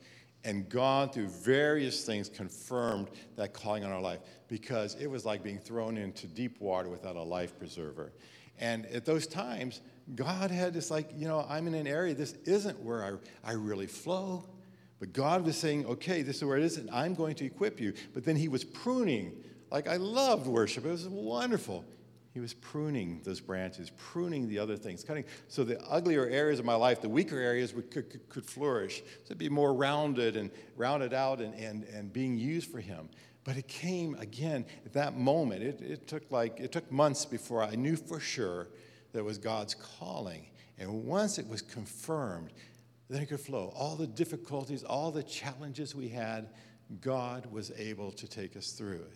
and 0.45 0.69
gone 0.69 1.09
through 1.09 1.29
various 1.29 2.05
things 2.05 2.29
confirmed 2.29 3.09
that 3.37 3.55
calling 3.55 3.85
on 3.85 3.91
our 3.91 4.01
life 4.01 4.21
because 4.47 4.95
it 4.97 5.07
was 5.07 5.25
like 5.25 5.43
being 5.43 5.59
thrown 5.59 5.97
into 5.97 6.27
deep 6.27 6.61
water 6.61 6.89
without 6.89 7.17
a 7.17 7.23
life 7.23 7.59
preserver. 7.59 8.13
And 8.59 8.87
at 8.87 9.05
those 9.05 9.27
times, 9.27 9.81
God 10.15 10.51
had 10.51 10.75
this 10.75 10.91
like, 10.91 11.11
you 11.17 11.27
know, 11.27 11.47
I'm 11.49 11.67
in 11.67 11.75
an 11.75 11.87
area, 11.87 12.15
this 12.15 12.33
isn't 12.45 12.79
where 12.81 13.05
I, 13.05 13.51
I 13.51 13.53
really 13.55 13.87
flow. 13.87 14.45
But 15.01 15.13
God 15.13 15.45
was 15.45 15.57
saying, 15.57 15.87
okay, 15.87 16.23
this 16.23 16.37
is 16.37 16.45
where 16.45 16.57
it 16.57 16.63
is, 16.63 16.77
and 16.77 16.91
I'm 16.91 17.15
going 17.15 17.35
to 17.37 17.45
equip 17.45 17.81
you. 17.81 17.95
But 18.13 18.25
then 18.25 18.37
He 18.37 18.49
was 18.49 18.65
pruning. 18.65 19.33
Like, 19.71 19.89
I 19.89 19.97
loved 19.97 20.47
worship, 20.47 20.85
it 20.85 20.91
was 20.91 21.09
wonderful. 21.09 21.85
He 22.33 22.41
was 22.41 22.53
pruning 22.53 23.21
those 23.23 23.41
branches, 23.41 23.91
pruning 23.91 24.49
the 24.49 24.59
other 24.59 24.77
things, 24.77 25.05
cutting 25.05 25.25
so 25.47 25.63
the 25.63 25.81
uglier 25.89 26.27
areas 26.27 26.59
of 26.59 26.65
my 26.65 26.75
life, 26.75 27.01
the 27.01 27.09
weaker 27.09 27.39
areas, 27.39 27.73
would, 27.75 27.93
could, 27.93 28.29
could 28.29 28.45
flourish. 28.45 28.99
So 28.99 29.27
it'd 29.27 29.39
be 29.39 29.49
more 29.49 29.73
rounded 29.73 30.37
and 30.37 30.51
rounded 30.77 31.15
out 31.15 31.41
and, 31.41 31.55
and, 31.55 31.85
and 31.85 32.13
being 32.13 32.37
used 32.37 32.73
for 32.73 32.81
Him. 32.81 33.09
But 33.45 33.57
it 33.57 33.69
came 33.69 34.17
again 34.17 34.67
at 34.85 34.93
that 34.95 35.17
moment. 35.17 35.63
It, 35.63 35.81
it 35.81 36.09
took 36.09 36.29
like, 36.33 36.59
it 36.59 36.73
took 36.73 36.91
months 36.91 37.25
before 37.25 37.63
I 37.63 37.77
knew 37.77 37.95
for 37.95 38.19
sure 38.19 38.69
that 39.15 39.25
was 39.25 39.39
God's 39.39 39.75
calling. 39.75 40.47
And 40.79 41.05
once 41.05 41.39
it 41.39 41.49
was 41.49 41.63
confirmed, 41.63 42.51
then 43.09 43.23
it 43.23 43.27
could 43.27 43.41
flow. 43.41 43.73
All 43.75 43.97
the 43.97 44.07
difficulties, 44.07 44.83
all 44.83 45.11
the 45.11 45.23
challenges 45.23 45.95
we 45.95 46.09
had, 46.09 46.51
God 47.01 47.47
was 47.51 47.73
able 47.79 48.13
to 48.13 48.29
take 48.29 48.57
us 48.57 48.73
through. 48.73 49.07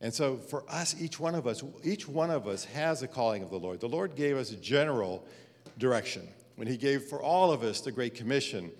And 0.00 0.14
so 0.14 0.36
for 0.36 0.64
us, 0.68 0.94
each 1.00 1.18
one 1.18 1.34
of 1.34 1.46
us, 1.46 1.64
each 1.82 2.06
one 2.06 2.30
of 2.30 2.46
us 2.46 2.64
has 2.66 3.02
a 3.02 3.08
calling 3.08 3.42
of 3.42 3.50
the 3.50 3.58
Lord. 3.58 3.80
The 3.80 3.88
Lord 3.88 4.14
gave 4.14 4.36
us 4.36 4.52
a 4.52 4.56
general 4.56 5.26
direction. 5.78 6.28
When 6.56 6.68
He 6.68 6.76
gave 6.76 7.04
for 7.04 7.20
all 7.22 7.50
of 7.50 7.62
us 7.62 7.80
the 7.80 7.90
Great 7.90 8.14
Commission, 8.14 8.70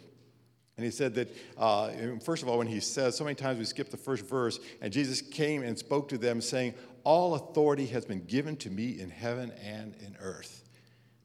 and 0.79 0.85
he 0.85 0.93
said 0.93 1.13
that, 1.17 1.37
uh, 1.57 1.91
first 2.23 2.45
of 2.45 2.49
all, 2.49 2.57
when 2.57 2.69
he 2.69 2.79
says, 2.79 3.17
so 3.17 3.25
many 3.25 3.35
times 3.35 3.59
we 3.59 3.65
skip 3.65 3.91
the 3.91 3.97
first 3.97 4.25
verse, 4.25 4.61
and 4.81 4.93
Jesus 4.93 5.21
came 5.21 5.65
and 5.65 5.77
spoke 5.77 6.09
to 6.11 6.17
them, 6.17 6.41
saying, 6.41 6.73
All 7.09 7.37
authority 7.37 7.87
has 7.87 8.05
been 8.05 8.27
given 8.27 8.55
to 8.59 8.69
me 8.69 9.01
in 9.01 9.09
heaven 9.09 9.51
and 9.65 9.95
in 9.95 10.15
earth. 10.21 10.63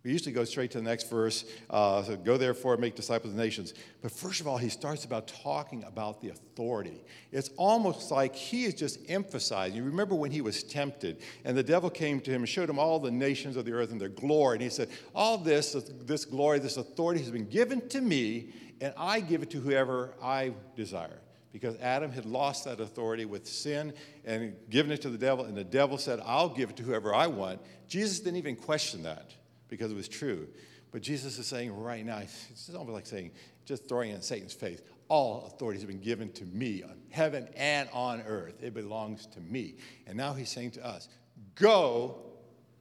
We 0.06 0.14
usually 0.14 0.32
go 0.32 0.46
straight 0.46 0.72
to 0.72 0.78
the 0.78 0.84
next 0.86 1.10
verse. 1.10 1.44
Uh, 1.70 2.02
so 2.04 2.16
go 2.16 2.38
therefore 2.38 2.76
and 2.76 2.82
make 2.82 2.96
disciples 2.96 3.32
of 3.34 3.38
the 3.38 3.44
nations. 3.44 3.74
But 4.02 4.14
first 4.14 4.40
of 4.40 4.48
all, 4.48 4.58
he 4.58 4.70
starts 4.70 5.04
about 5.04 5.28
talking 5.28 5.84
about 5.84 6.22
the 6.22 6.30
authority. 6.30 7.04
It's 7.34 7.50
almost 7.58 8.12
like 8.12 8.34
he 8.34 8.64
is 8.64 8.76
just 8.76 8.98
emphasizing. 9.10 9.76
You 9.76 9.84
remember 9.84 10.16
when 10.16 10.32
he 10.32 10.40
was 10.40 10.64
tempted, 10.64 11.18
and 11.44 11.58
the 11.58 11.64
devil 11.64 11.90
came 11.90 12.22
to 12.22 12.32
him 12.32 12.44
and 12.44 12.50
showed 12.50 12.70
him 12.70 12.80
all 12.80 12.98
the 12.98 13.12
nations 13.12 13.58
of 13.58 13.66
the 13.66 13.74
earth 13.74 13.92
and 13.92 14.00
their 14.00 14.08
glory. 14.08 14.56
And 14.56 14.64
he 14.64 14.70
said, 14.70 14.88
All 15.14 15.38
this, 15.38 15.74
this 16.06 16.24
glory, 16.24 16.60
this 16.60 16.78
authority 16.78 17.20
has 17.20 17.30
been 17.30 17.50
given 17.50 17.90
to 17.90 18.00
me, 18.00 18.54
and 18.80 18.94
I 18.96 19.20
give 19.20 19.44
it 19.44 19.50
to 19.50 19.60
whoever 19.60 20.14
I 20.24 20.54
desire. 20.78 21.20
Because 21.54 21.78
Adam 21.78 22.12
had 22.12 22.26
lost 22.26 22.66
that 22.66 22.82
authority 22.82 23.26
with 23.26 23.48
sin 23.48 23.94
and 24.26 24.56
given 24.72 24.92
it 24.92 25.02
to 25.04 25.10
the 25.10 25.20
devil, 25.20 25.46
and 25.46 25.56
the 25.56 25.64
devil 25.64 25.98
said, 26.00 26.20
I'll 26.26 26.50
give 26.50 26.72
it 26.72 26.78
to 26.78 26.84
whoever 26.84 27.14
I 27.14 27.28
want. 27.28 27.62
Jesus 27.88 28.20
didn't 28.20 28.38
even 28.38 28.56
question 28.56 29.04
that 29.04 29.32
because 29.70 29.92
it 29.92 29.96
was 29.96 30.08
true. 30.08 30.48
But 30.92 31.04
Jesus 31.04 31.38
is 31.38 31.46
saying 31.46 31.72
right 31.76 32.06
now, 32.06 32.18
it's 32.18 32.70
almost 32.74 32.94
like 32.94 33.06
saying, 33.06 33.32
just 33.66 33.88
throwing 33.88 34.12
in 34.12 34.22
Satan's 34.22 34.54
face, 34.54 34.82
all 35.10 35.46
authority 35.46 35.80
has 35.80 35.86
been 35.86 36.02
given 36.02 36.32
to 36.34 36.46
me 36.46 36.82
on 36.82 37.00
heaven 37.12 37.48
and 37.56 37.88
on 37.94 38.24
earth. 38.24 38.62
It 38.62 38.74
belongs 38.74 39.28
to 39.28 39.40
me. 39.40 39.76
And 40.08 40.18
now 40.18 40.34
he's 40.34 40.50
saying 40.50 40.72
to 40.72 40.86
us, 40.86 41.08
go, 41.56 42.18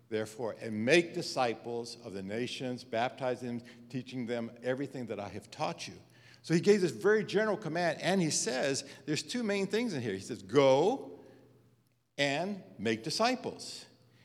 therefore, 0.08 0.56
and 0.62 0.84
make 0.84 1.12
disciples 1.12 1.98
of 2.04 2.14
the 2.14 2.22
nations, 2.22 2.84
baptize 2.84 3.40
them, 3.40 3.60
teaching 3.90 4.26
them 4.26 4.50
everything 4.62 5.06
that 5.06 5.20
I 5.20 5.28
have 5.28 5.50
taught 5.50 5.86
you. 5.86 5.94
So 6.42 6.54
he 6.54 6.60
gave 6.60 6.80
this 6.80 6.90
very 6.90 7.24
general 7.24 7.56
command, 7.56 7.98
and 8.00 8.20
he 8.20 8.30
says 8.30 8.84
there's 9.06 9.22
two 9.22 9.42
main 9.42 9.66
things 9.66 9.94
in 9.94 10.02
here. 10.02 10.12
He 10.12 10.20
says, 10.20 10.42
go 10.42 11.12
and 12.18 12.60
make 12.78 13.04
disciples. 13.04 13.84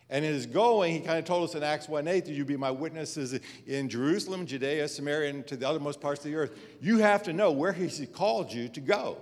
And 0.10 0.24
in 0.24 0.34
his 0.34 0.46
going, 0.46 0.94
he 0.94 1.00
kind 1.02 1.20
of 1.20 1.26
told 1.26 1.50
us 1.50 1.56
in 1.56 1.64
Acts 1.64 1.90
1 1.90 2.08
8 2.08 2.26
that 2.26 2.32
you 2.32 2.46
be 2.46 2.58
my 2.58 2.72
witnesses 2.72 3.40
in 3.66 3.90
Jerusalem, 3.90 4.46
Judea, 4.46 4.88
Samaria, 4.88 5.30
and 5.30 5.48
to 5.48 5.58
the 5.58 5.66
othermost 5.66 6.00
parts 6.00 6.24
of 6.26 6.32
the 6.32 6.38
earth. 6.38 6.58
You 6.82 7.00
have 7.00 7.24
to 7.24 7.34
know 7.34 7.52
where 7.52 7.74
he's 7.74 8.06
called 8.14 8.52
you 8.52 8.70
to 8.70 8.80
go. 8.80 9.18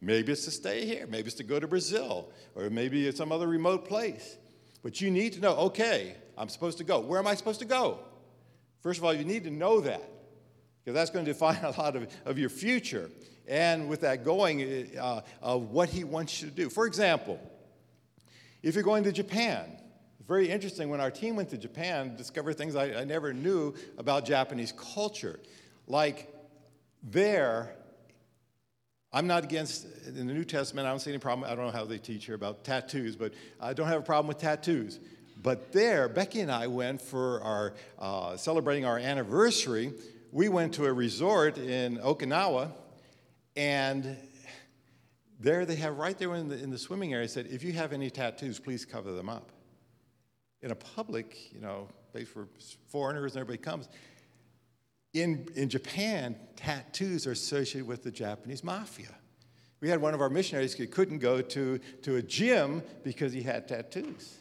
Maybe 0.00 0.32
it's 0.32 0.44
to 0.44 0.50
stay 0.50 0.86
here, 0.86 1.06
maybe 1.08 1.26
it's 1.26 1.36
to 1.36 1.44
go 1.44 1.60
to 1.60 1.68
Brazil, 1.68 2.28
or 2.54 2.70
maybe 2.70 3.06
it's 3.06 3.18
some 3.18 3.30
other 3.30 3.48
remote 3.48 3.86
place. 3.86 4.36
But 4.82 5.00
you 5.00 5.10
need 5.10 5.32
to 5.34 5.40
know 5.40 5.54
okay, 5.56 6.16
I'm 6.38 6.48
supposed 6.48 6.78
to 6.78 6.84
go. 6.84 7.00
Where 7.00 7.18
am 7.18 7.26
I 7.26 7.34
supposed 7.34 7.60
to 7.60 7.66
go? 7.66 7.98
First 8.80 8.98
of 8.98 9.04
all, 9.04 9.14
you 9.14 9.24
need 9.24 9.44
to 9.44 9.50
know 9.50 9.80
that 9.80 10.02
because 10.84 10.94
that's 10.94 11.10
going 11.10 11.24
to 11.24 11.30
define 11.32 11.58
a 11.62 11.70
lot 11.80 11.96
of, 11.96 12.08
of 12.24 12.38
your 12.38 12.50
future. 12.50 13.10
And 13.48 13.88
with 13.88 14.02
that 14.02 14.24
going, 14.24 14.96
uh, 14.98 15.22
of 15.40 15.70
what 15.70 15.88
he 15.88 16.04
wants 16.04 16.40
you 16.40 16.48
to 16.48 16.54
do. 16.54 16.68
For 16.68 16.86
example, 16.86 17.40
if 18.62 18.74
you're 18.74 18.84
going 18.84 19.04
to 19.04 19.12
Japan, 19.12 19.78
very 20.26 20.48
interesting 20.48 20.88
when 20.88 21.00
our 21.00 21.10
team 21.10 21.34
went 21.34 21.50
to 21.50 21.58
Japan, 21.58 22.14
discovered 22.16 22.54
things 22.54 22.76
I, 22.76 23.00
I 23.00 23.04
never 23.04 23.32
knew 23.32 23.74
about 23.98 24.24
Japanese 24.24 24.72
culture. 24.72 25.40
Like 25.88 26.32
there, 27.02 27.74
I'm 29.12 29.26
not 29.26 29.44
against, 29.44 29.86
in 30.06 30.26
the 30.26 30.32
New 30.32 30.44
Testament, 30.44 30.86
I 30.86 30.90
don't 30.90 31.00
see 31.00 31.10
any 31.10 31.18
problem. 31.18 31.50
I 31.50 31.54
don't 31.54 31.66
know 31.66 31.72
how 31.72 31.84
they 31.84 31.98
teach 31.98 32.26
here 32.26 32.36
about 32.36 32.64
tattoos, 32.64 33.16
but 33.16 33.34
I 33.60 33.74
don't 33.74 33.88
have 33.88 34.00
a 34.00 34.04
problem 34.04 34.28
with 34.28 34.38
tattoos. 34.38 35.00
But 35.42 35.72
there, 35.72 36.08
Becky 36.08 36.40
and 36.40 36.52
I 36.52 36.68
went 36.68 37.02
for 37.02 37.42
our 37.42 37.74
uh, 37.98 38.36
celebrating 38.36 38.84
our 38.84 38.98
anniversary. 38.98 39.92
We 40.34 40.48
went 40.48 40.72
to 40.74 40.86
a 40.86 40.92
resort 40.92 41.58
in 41.58 41.98
Okinawa, 41.98 42.72
and 43.54 44.16
there 45.38 45.66
they 45.66 45.76
have 45.76 45.98
right 45.98 46.16
there 46.18 46.34
in 46.36 46.48
the, 46.48 46.56
in 46.56 46.70
the 46.70 46.78
swimming 46.78 47.12
area 47.12 47.28
said, 47.28 47.48
if 47.50 47.62
you 47.62 47.72
have 47.72 47.92
any 47.92 48.08
tattoos, 48.08 48.58
please 48.58 48.86
cover 48.86 49.12
them 49.12 49.28
up. 49.28 49.52
In 50.62 50.70
a 50.70 50.74
public, 50.74 51.52
you 51.52 51.60
know, 51.60 51.86
place 52.12 52.28
for 52.28 52.48
foreigners 52.88 53.32
and 53.32 53.42
everybody 53.42 53.62
comes. 53.62 53.90
In, 55.12 55.48
in 55.54 55.68
Japan, 55.68 56.34
tattoos 56.56 57.26
are 57.26 57.32
associated 57.32 57.86
with 57.86 58.02
the 58.02 58.10
Japanese 58.10 58.64
mafia. 58.64 59.14
We 59.82 59.90
had 59.90 60.00
one 60.00 60.14
of 60.14 60.22
our 60.22 60.30
missionaries 60.30 60.72
who 60.72 60.86
couldn't 60.86 61.18
go 61.18 61.42
to, 61.42 61.78
to 62.04 62.16
a 62.16 62.22
gym 62.22 62.82
because 63.04 63.34
he 63.34 63.42
had 63.42 63.68
tattoos. 63.68 64.38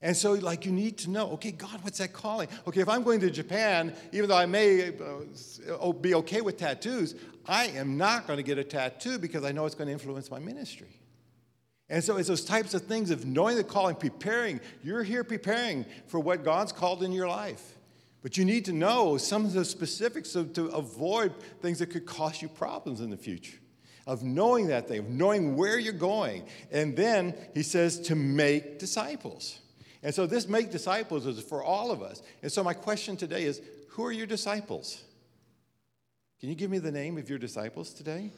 And 0.00 0.16
so, 0.16 0.32
like, 0.34 0.64
you 0.64 0.70
need 0.70 0.98
to 0.98 1.10
know, 1.10 1.32
okay, 1.32 1.50
God, 1.50 1.82
what's 1.82 1.98
that 1.98 2.12
calling? 2.12 2.48
Okay, 2.68 2.80
if 2.80 2.88
I'm 2.88 3.02
going 3.02 3.18
to 3.20 3.30
Japan, 3.30 3.92
even 4.12 4.28
though 4.28 4.36
I 4.36 4.46
may 4.46 4.92
uh, 4.92 5.92
be 5.92 6.14
okay 6.14 6.40
with 6.40 6.56
tattoos, 6.56 7.16
I 7.46 7.66
am 7.68 7.96
not 7.96 8.28
going 8.28 8.36
to 8.36 8.44
get 8.44 8.58
a 8.58 8.64
tattoo 8.64 9.18
because 9.18 9.44
I 9.44 9.50
know 9.50 9.66
it's 9.66 9.74
going 9.74 9.88
to 9.88 9.92
influence 9.92 10.30
my 10.30 10.38
ministry. 10.38 11.00
And 11.88 12.04
so, 12.04 12.16
it's 12.16 12.28
those 12.28 12.44
types 12.44 12.74
of 12.74 12.82
things 12.82 13.10
of 13.10 13.26
knowing 13.26 13.56
the 13.56 13.64
calling, 13.64 13.96
preparing. 13.96 14.60
You're 14.84 15.02
here 15.02 15.24
preparing 15.24 15.84
for 16.06 16.20
what 16.20 16.44
God's 16.44 16.70
called 16.70 17.02
in 17.02 17.10
your 17.10 17.28
life. 17.28 17.74
But 18.22 18.36
you 18.36 18.44
need 18.44 18.66
to 18.66 18.72
know 18.72 19.16
some 19.16 19.44
of 19.44 19.52
the 19.52 19.64
specifics 19.64 20.30
so 20.30 20.44
to 20.44 20.66
avoid 20.68 21.34
things 21.60 21.80
that 21.80 21.86
could 21.86 22.06
cause 22.06 22.40
you 22.40 22.48
problems 22.48 23.00
in 23.00 23.10
the 23.10 23.16
future. 23.16 23.58
Of 24.06 24.22
knowing 24.22 24.68
that 24.68 24.86
thing, 24.86 25.00
of 25.00 25.08
knowing 25.08 25.56
where 25.56 25.78
you're 25.78 25.92
going. 25.92 26.46
And 26.70 26.96
then 26.96 27.34
he 27.52 27.62
says 27.62 27.98
to 28.02 28.14
make 28.14 28.78
disciples. 28.78 29.58
And 30.02 30.14
so 30.14 30.26
this 30.26 30.48
make 30.48 30.70
disciples 30.70 31.26
is 31.26 31.40
for 31.40 31.62
all 31.62 31.90
of 31.90 32.02
us. 32.02 32.22
And 32.42 32.50
so 32.50 32.62
my 32.62 32.74
question 32.74 33.16
today 33.16 33.44
is 33.44 33.60
who 33.90 34.04
are 34.04 34.12
your 34.12 34.26
disciples? 34.26 35.02
Can 36.40 36.48
you 36.48 36.54
give 36.54 36.70
me 36.70 36.78
the 36.78 36.92
name 36.92 37.18
of 37.18 37.28
your 37.28 37.38
disciples 37.38 37.92
today? 37.92 38.30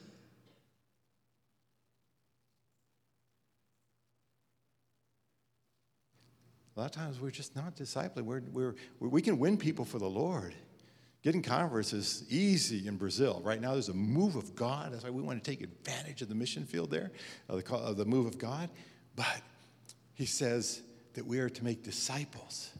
A 6.77 6.81
lot 6.81 6.87
of 6.87 6.92
times 6.92 7.20
we're 7.20 7.31
just 7.31 7.55
not 7.55 7.77
discipling. 7.77 8.23
We're, 8.23 8.42
we're, 8.53 8.75
we 9.01 9.20
can 9.20 9.38
win 9.38 9.59
people 9.59 9.85
for 9.85 9.99
the 9.99 10.09
Lord. 10.09 10.55
Getting 11.23 11.42
converts 11.42 11.92
is 11.92 12.25
easy 12.31 12.88
in 12.88 12.96
Brazil. 12.96 13.42
Right 13.44 13.61
now, 13.61 13.73
there's 13.73 13.90
a 13.90 13.94
move 13.94 14.37
of 14.37 14.55
God. 14.55 14.94
That's 14.94 15.05
why 15.05 15.11
we 15.11 15.20
want 15.20 15.44
to 15.44 15.51
take 15.51 15.61
advantage 15.61 16.23
of 16.23 16.31
the 16.31 16.35
mission 16.35 16.64
field 16.64 16.90
there, 16.90 17.11
of 17.51 17.62
the, 17.62 17.75
of 17.75 17.99
the 17.99 18.07
move 18.07 18.25
of 18.25 18.38
God. 18.38 18.70
But 19.14 19.42
he 20.14 20.25
says, 20.25 20.81
that 21.14 21.27
we 21.27 21.38
are 21.38 21.49
to 21.49 21.64
make 21.64 21.83
disciples 21.83 22.70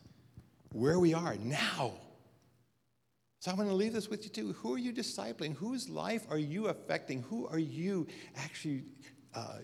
where 0.72 0.98
we 0.98 1.14
are 1.14 1.36
now. 1.36 1.94
So 3.40 3.50
I'm 3.50 3.56
going 3.56 3.68
to 3.68 3.74
leave 3.74 3.94
this 3.94 4.08
with 4.08 4.24
you 4.24 4.30
too. 4.30 4.52
Who 4.52 4.74
are 4.74 4.78
you 4.78 4.92
discipling? 4.92 5.56
Whose 5.56 5.88
life 5.88 6.26
are 6.30 6.38
you 6.38 6.68
affecting? 6.68 7.22
Who 7.22 7.46
are 7.48 7.58
you 7.58 8.06
actually 8.36 8.84
uh, 9.34 9.58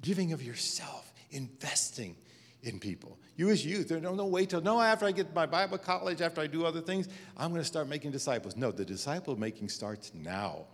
giving 0.00 0.32
of 0.32 0.42
yourself, 0.42 1.12
investing 1.30 2.16
in 2.62 2.80
people? 2.80 3.18
You 3.36 3.50
as 3.50 3.64
youth, 3.64 3.88
there's 3.88 4.02
no, 4.02 4.14
wait 4.24 4.50
till, 4.50 4.62
no, 4.62 4.80
after 4.80 5.04
I 5.04 5.12
get 5.12 5.34
my 5.34 5.44
Bible 5.44 5.76
college, 5.76 6.22
after 6.22 6.40
I 6.40 6.46
do 6.46 6.64
other 6.64 6.80
things, 6.80 7.08
I'm 7.36 7.50
going 7.50 7.60
to 7.60 7.66
start 7.66 7.86
making 7.86 8.12
disciples. 8.12 8.56
No, 8.56 8.72
the 8.72 8.84
disciple 8.84 9.38
making 9.38 9.68
starts 9.68 10.12
now. 10.14 10.66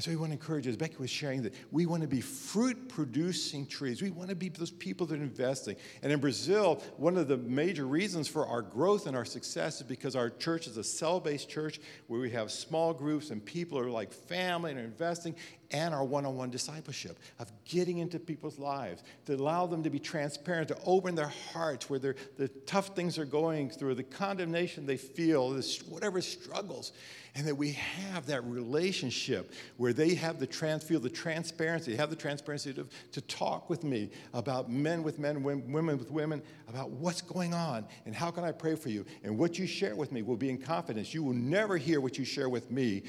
And 0.00 0.04
so 0.06 0.12
we 0.12 0.16
want 0.16 0.30
to 0.30 0.38
encourage, 0.38 0.66
as 0.66 0.78
Becky 0.78 0.96
was 0.96 1.10
sharing, 1.10 1.42
that 1.42 1.52
we 1.70 1.84
want 1.84 2.00
to 2.00 2.08
be 2.08 2.22
fruit 2.22 2.88
producing 2.88 3.66
trees. 3.66 4.00
We 4.00 4.10
want 4.10 4.30
to 4.30 4.34
be 4.34 4.48
those 4.48 4.70
people 4.70 5.06
that 5.08 5.20
are 5.20 5.22
investing. 5.22 5.76
And 6.02 6.10
in 6.10 6.20
Brazil, 6.20 6.82
one 6.96 7.18
of 7.18 7.28
the 7.28 7.36
major 7.36 7.86
reasons 7.86 8.26
for 8.26 8.46
our 8.46 8.62
growth 8.62 9.06
and 9.06 9.14
our 9.14 9.26
success 9.26 9.82
is 9.82 9.82
because 9.82 10.16
our 10.16 10.30
church 10.30 10.66
is 10.66 10.78
a 10.78 10.84
cell 10.84 11.20
based 11.20 11.50
church 11.50 11.82
where 12.06 12.18
we 12.18 12.30
have 12.30 12.50
small 12.50 12.94
groups 12.94 13.28
and 13.28 13.44
people 13.44 13.78
are 13.78 13.90
like 13.90 14.10
family 14.10 14.70
and 14.70 14.80
are 14.80 14.84
investing 14.84 15.36
and 15.72 15.94
our 15.94 16.04
one 16.04 16.26
on 16.26 16.36
one 16.36 16.50
discipleship 16.50 17.18
of 17.38 17.50
getting 17.64 17.98
into 17.98 18.18
people's 18.18 18.58
lives, 18.58 19.02
to 19.26 19.34
allow 19.34 19.66
them 19.66 19.82
to 19.82 19.90
be 19.90 19.98
transparent, 19.98 20.68
to 20.68 20.76
open 20.84 21.14
their 21.14 21.32
hearts 21.52 21.88
where 21.88 21.98
the 21.98 22.48
tough 22.66 22.88
things 22.96 23.18
are 23.18 23.24
going 23.24 23.70
through, 23.70 23.94
the 23.94 24.02
condemnation 24.02 24.86
they 24.86 24.96
feel, 24.96 25.50
this, 25.50 25.82
whatever 25.82 26.20
struggles, 26.20 26.92
and 27.34 27.46
that 27.46 27.54
we 27.54 27.72
have 27.72 28.26
that 28.26 28.44
relationship 28.44 29.52
where 29.76 29.92
they 29.92 30.14
have 30.14 30.40
the 30.40 30.46
trans, 30.46 30.82
feel 30.82 30.98
the 30.98 31.08
transparency, 31.08 31.94
have 31.94 32.10
the 32.10 32.16
transparency 32.16 32.72
to, 32.72 32.86
to 33.12 33.20
talk 33.22 33.70
with 33.70 33.84
me 33.84 34.10
about 34.34 34.70
men 34.70 35.02
with 35.02 35.18
men, 35.18 35.42
women 35.42 35.98
with 35.98 36.10
women, 36.10 36.42
about 36.68 36.90
what's 36.90 37.20
going 37.20 37.54
on 37.54 37.86
and 38.06 38.14
how 38.14 38.30
can 38.30 38.42
I 38.42 38.52
pray 38.52 38.74
for 38.74 38.88
you. 38.88 39.04
And 39.22 39.38
what 39.38 39.58
you 39.58 39.66
share 39.66 39.94
with 39.94 40.10
me 40.10 40.22
will 40.22 40.36
be 40.36 40.50
in 40.50 40.58
confidence. 40.58 41.14
You 41.14 41.22
will 41.22 41.34
never 41.34 41.76
hear 41.76 42.00
what 42.00 42.18
you 42.18 42.24
share 42.24 42.48
with 42.48 42.70
me 42.70 43.04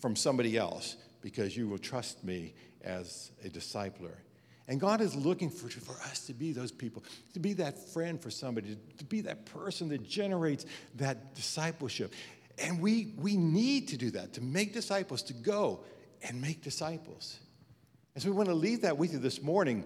from 0.00 0.14
somebody 0.14 0.56
else 0.56 0.96
because 1.24 1.56
you 1.56 1.66
will 1.66 1.78
trust 1.78 2.22
me 2.22 2.52
as 2.84 3.30
a 3.42 3.48
discipler. 3.48 4.12
And 4.68 4.78
God 4.78 5.00
is 5.00 5.16
looking 5.16 5.48
for, 5.48 5.70
for 5.70 5.94
us 6.02 6.26
to 6.26 6.34
be 6.34 6.52
those 6.52 6.70
people, 6.70 7.02
to 7.32 7.40
be 7.40 7.54
that 7.54 7.78
friend 7.78 8.20
for 8.20 8.30
somebody, 8.30 8.76
to 8.98 9.04
be 9.06 9.22
that 9.22 9.46
person 9.46 9.88
that 9.88 10.06
generates 10.06 10.66
that 10.96 11.34
discipleship. 11.34 12.12
And 12.58 12.78
we, 12.78 13.14
we 13.16 13.38
need 13.38 13.88
to 13.88 13.96
do 13.96 14.10
that, 14.10 14.34
to 14.34 14.42
make 14.42 14.74
disciples, 14.74 15.22
to 15.22 15.32
go 15.32 15.80
and 16.22 16.42
make 16.42 16.60
disciples. 16.60 17.38
And 18.14 18.22
so 18.22 18.28
we 18.28 18.36
want 18.36 18.50
to 18.50 18.54
leave 18.54 18.82
that 18.82 18.98
with 18.98 19.14
you 19.14 19.18
this 19.18 19.40
morning 19.40 19.84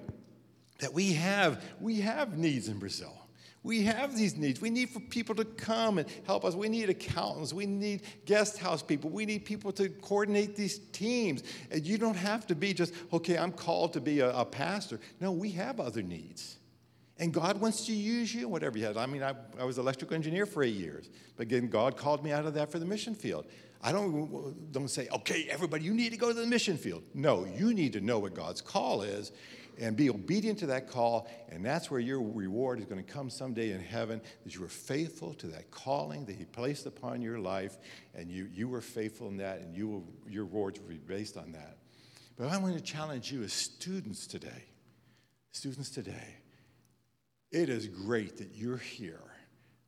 that 0.81 0.92
we 0.92 1.12
have, 1.12 1.62
we 1.81 2.01
have 2.01 2.37
needs 2.37 2.66
in 2.66 2.81
Brazil. 2.81 3.16
We 3.62 3.82
have 3.82 4.16
these 4.16 4.36
needs. 4.36 4.60
We 4.60 4.70
need 4.70 4.90
for 4.90 5.00
people 5.00 5.34
to 5.34 5.44
come 5.44 5.98
and 5.98 6.08
help 6.24 6.44
us. 6.44 6.54
We 6.54 6.68
need 6.68 6.90
accountants. 6.90 7.52
We 7.52 7.66
need 7.66 8.02
guest 8.24 8.58
house 8.58 8.82
people. 8.82 9.10
We 9.10 9.26
need 9.26 9.44
people 9.44 9.72
to 9.72 9.88
coordinate 9.88 10.54
these 10.54 10.78
teams. 10.92 11.42
And 11.70 11.84
you 11.84 11.98
don't 11.98 12.16
have 12.16 12.46
to 12.46 12.54
be 12.54 12.72
just, 12.72 12.94
okay, 13.12 13.36
I'm 13.36 13.52
called 13.52 13.92
to 13.94 14.00
be 14.00 14.20
a, 14.20 14.30
a 14.30 14.44
pastor. 14.44 15.00
No, 15.20 15.32
we 15.32 15.50
have 15.50 15.80
other 15.80 16.02
needs. 16.02 16.56
And 17.18 17.32
God 17.32 17.60
wants 17.60 17.86
to 17.86 17.92
use 17.92 18.32
you, 18.32 18.48
whatever 18.48 18.78
you 18.78 18.84
have. 18.84 18.96
I 18.96 19.06
mean, 19.06 19.24
I, 19.24 19.34
I 19.58 19.64
was 19.64 19.76
an 19.76 19.82
electrical 19.82 20.14
engineer 20.14 20.46
for 20.46 20.62
eight 20.62 20.76
years. 20.76 21.10
But 21.36 21.42
again, 21.42 21.68
God 21.68 21.96
called 21.96 22.22
me 22.22 22.30
out 22.30 22.46
of 22.46 22.54
that 22.54 22.70
for 22.70 22.78
the 22.78 22.86
mission 22.86 23.14
field. 23.14 23.46
I 23.82 23.90
don't, 23.90 24.72
don't 24.72 24.88
say, 24.88 25.08
okay, 25.12 25.48
everybody, 25.50 25.84
you 25.84 25.94
need 25.94 26.10
to 26.10 26.16
go 26.16 26.28
to 26.28 26.34
the 26.34 26.46
mission 26.46 26.76
field. 26.76 27.02
No, 27.12 27.44
you 27.44 27.74
need 27.74 27.92
to 27.94 28.00
know 28.00 28.20
what 28.20 28.34
God's 28.34 28.60
call 28.60 29.02
is 29.02 29.32
and 29.78 29.96
be 29.96 30.10
obedient 30.10 30.58
to 30.60 30.66
that 30.66 30.88
call. 30.88 31.28
And 31.48 31.64
that's 31.64 31.90
where 31.90 32.00
your 32.00 32.20
reward 32.20 32.78
is 32.78 32.84
going 32.84 33.02
to 33.02 33.12
come 33.12 33.30
someday 33.30 33.72
in 33.72 33.80
heaven, 33.80 34.20
that 34.44 34.54
you 34.54 34.60
were 34.60 34.68
faithful 34.68 35.34
to 35.34 35.46
that 35.48 35.70
calling 35.70 36.24
that 36.26 36.36
He 36.36 36.44
placed 36.44 36.86
upon 36.86 37.22
your 37.22 37.38
life, 37.38 37.78
and 38.14 38.30
you, 38.30 38.48
you 38.52 38.68
were 38.68 38.80
faithful 38.80 39.28
in 39.28 39.36
that, 39.38 39.60
and 39.60 39.74
you 39.74 39.88
will, 39.88 40.04
your 40.28 40.44
rewards 40.44 40.80
will 40.80 40.88
be 40.88 40.96
based 40.96 41.36
on 41.36 41.52
that. 41.52 41.78
But 42.36 42.48
I 42.48 42.58
want 42.58 42.74
to 42.74 42.80
challenge 42.80 43.32
you 43.32 43.42
as 43.42 43.52
students 43.52 44.26
today. 44.26 44.64
Students 45.52 45.90
today, 45.90 46.36
it 47.50 47.68
is 47.68 47.88
great 47.88 48.36
that 48.36 48.54
you're 48.54 48.76
here, 48.76 49.24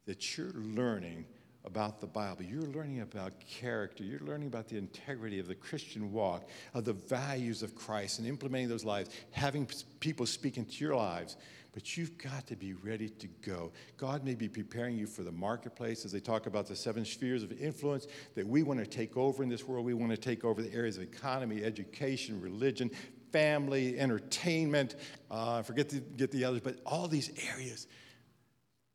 that 0.07 0.37
you're 0.37 0.53
learning 0.55 1.27
about 1.65 2.01
the 2.01 2.07
Bible. 2.07 2.43
You're 2.43 2.63
learning 2.63 3.01
about 3.01 3.33
character. 3.41 4.03
You're 4.03 4.21
learning 4.21 4.49
about 4.49 4.69
the 4.69 4.79
integrity 4.79 5.39
of 5.39 5.47
the 5.47 5.55
Christian 5.55 6.13
walk, 6.13 6.49
of 6.75 6.85
the 6.85 6.95
values 6.95 7.63
of 7.63 7.75
Christ, 7.75 8.19
and 8.19 8.27
implementing 8.27 8.69
those 8.69 8.85
lives, 8.85 9.11
having 9.31 9.69
people 10.01 10.27
speak 10.27 10.57
into 10.57 10.83
your 10.83 10.97
lives. 10.97 11.37
But 11.73 11.97
you've 11.97 12.19
got 12.19 12.49
to 12.49 12.57
be 12.57 12.73
ready 12.73 13.09
to 13.09 13.29
go. 13.43 13.71
God 13.97 14.25
may 14.25 14.35
be 14.35 14.49
preparing 14.49 14.97
you 14.97 15.07
for 15.07 15.23
the 15.23 15.31
marketplace 15.31 16.05
as 16.05 16.11
they 16.11 16.19
talk 16.19 16.47
about 16.47 16.67
the 16.67 16.75
seven 16.75 17.05
spheres 17.05 17.45
of 17.45 17.53
influence 17.53 18.09
that 18.35 18.47
we 18.47 18.65
want 18.65 18.81
to 18.81 18.87
take 18.87 19.17
over 19.17 19.43
in 19.43 19.49
this 19.49 19.69
world. 19.69 19.85
We 19.87 19.95
want 19.95 20.11
to 20.11 20.19
take 20.19 20.45
over 20.45 20.63
the 20.63 20.73
areas 20.75 20.97
of 20.97 21.05
economy, 21.05 21.63
education, 21.63 22.41
religion, 22.41 22.91
family, 23.31 24.01
entertainment. 24.01 24.97
Uh, 25.31 25.63
forget 25.63 25.89
to 25.91 26.01
get 26.01 26.33
the 26.33 26.45
others, 26.45 26.61
but 26.61 26.79
all 26.85 27.07
these 27.07 27.31
areas 27.55 27.87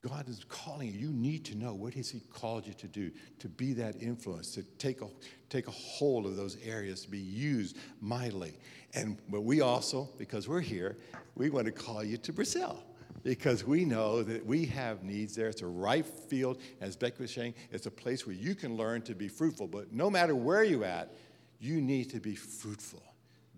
God 0.08 0.30
is 0.30 0.46
calling 0.48 0.94
you. 0.94 1.08
You 1.08 1.14
need 1.14 1.44
to 1.46 1.56
know 1.56 1.74
what 1.74 1.94
has 1.96 2.10
He 2.10 2.20
called 2.32 2.68
you 2.68 2.74
to 2.74 2.88
do, 2.88 3.12
to 3.40 3.50
be 3.50 3.74
that 3.74 4.02
influence, 4.02 4.52
to 4.52 4.64
take 4.78 5.02
a, 5.02 5.08
take 5.50 5.68
a 5.68 5.72
hold 5.72 6.26
of 6.28 6.36
those 6.36 6.58
areas, 6.64 7.02
to 7.04 7.10
be 7.10 7.18
used 7.18 7.78
mightily. 8.02 8.60
And 8.94 9.18
but 9.30 9.42
we 9.42 9.62
also, 9.62 10.10
because 10.18 10.48
we're 10.48 10.62
here, 10.62 10.98
we 11.36 11.50
want 11.50 11.66
to 11.66 11.72
call 11.72 12.04
you 12.04 12.18
to 12.18 12.32
Brazil. 12.34 12.84
because 13.24 13.66
we 13.66 13.84
know 13.84 14.22
that 14.22 14.46
we 14.46 14.66
have 14.66 15.04
needs 15.04 15.36
there. 15.36 15.48
It's 15.48 15.64
a 15.64 15.68
ripe 15.68 16.06
field. 16.06 16.60
As 16.80 16.96
Becky 16.96 17.24
was 17.24 17.34
saying, 17.34 17.56
it's 17.72 17.88
a 17.88 17.92
place 17.92 18.28
where 18.28 18.36
you 18.36 18.54
can 18.54 18.78
learn 18.78 19.02
to 19.02 19.16
be 19.16 19.28
fruitful. 19.28 19.68
But 19.68 19.92
no 19.92 20.10
matter 20.12 20.36
where 20.36 20.64
you're 20.64 20.86
at, 20.86 21.12
you 21.60 21.82
need 21.82 22.12
to 22.12 22.20
be 22.20 22.36
fruitful, 22.36 23.02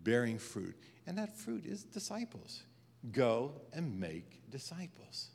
bearing 0.04 0.40
fruit. 0.40 0.76
And 1.06 1.18
that 1.18 1.38
fruit 1.38 1.66
is 1.66 1.84
disciples. 1.84 2.64
Go 3.12 3.62
and 3.74 4.00
make 4.00 4.50
disciples. 4.50 5.32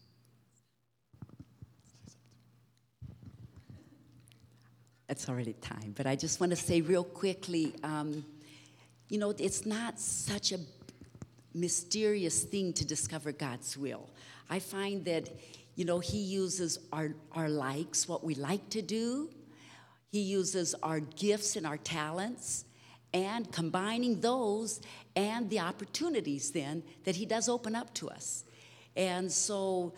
It's 5.12 5.28
already 5.28 5.52
time, 5.52 5.92
but 5.94 6.06
I 6.06 6.16
just 6.16 6.40
want 6.40 6.50
to 6.50 6.56
say 6.56 6.80
real 6.80 7.04
quickly 7.04 7.74
um, 7.84 8.24
you 9.10 9.18
know, 9.18 9.34
it's 9.38 9.66
not 9.66 10.00
such 10.00 10.52
a 10.52 10.58
mysterious 11.52 12.44
thing 12.44 12.72
to 12.72 12.86
discover 12.86 13.30
God's 13.30 13.76
will. 13.76 14.08
I 14.48 14.58
find 14.58 15.04
that, 15.04 15.28
you 15.74 15.84
know, 15.84 15.98
He 15.98 16.16
uses 16.16 16.78
our, 16.94 17.14
our 17.32 17.50
likes, 17.50 18.08
what 18.08 18.24
we 18.24 18.34
like 18.34 18.70
to 18.70 18.80
do, 18.80 19.28
He 20.10 20.20
uses 20.20 20.74
our 20.82 21.00
gifts 21.00 21.56
and 21.56 21.66
our 21.66 21.76
talents, 21.76 22.64
and 23.12 23.52
combining 23.52 24.22
those 24.22 24.80
and 25.14 25.50
the 25.50 25.60
opportunities 25.60 26.52
then 26.52 26.82
that 27.04 27.16
He 27.16 27.26
does 27.26 27.50
open 27.50 27.74
up 27.76 27.92
to 27.96 28.08
us. 28.08 28.44
And 28.96 29.30
so, 29.30 29.92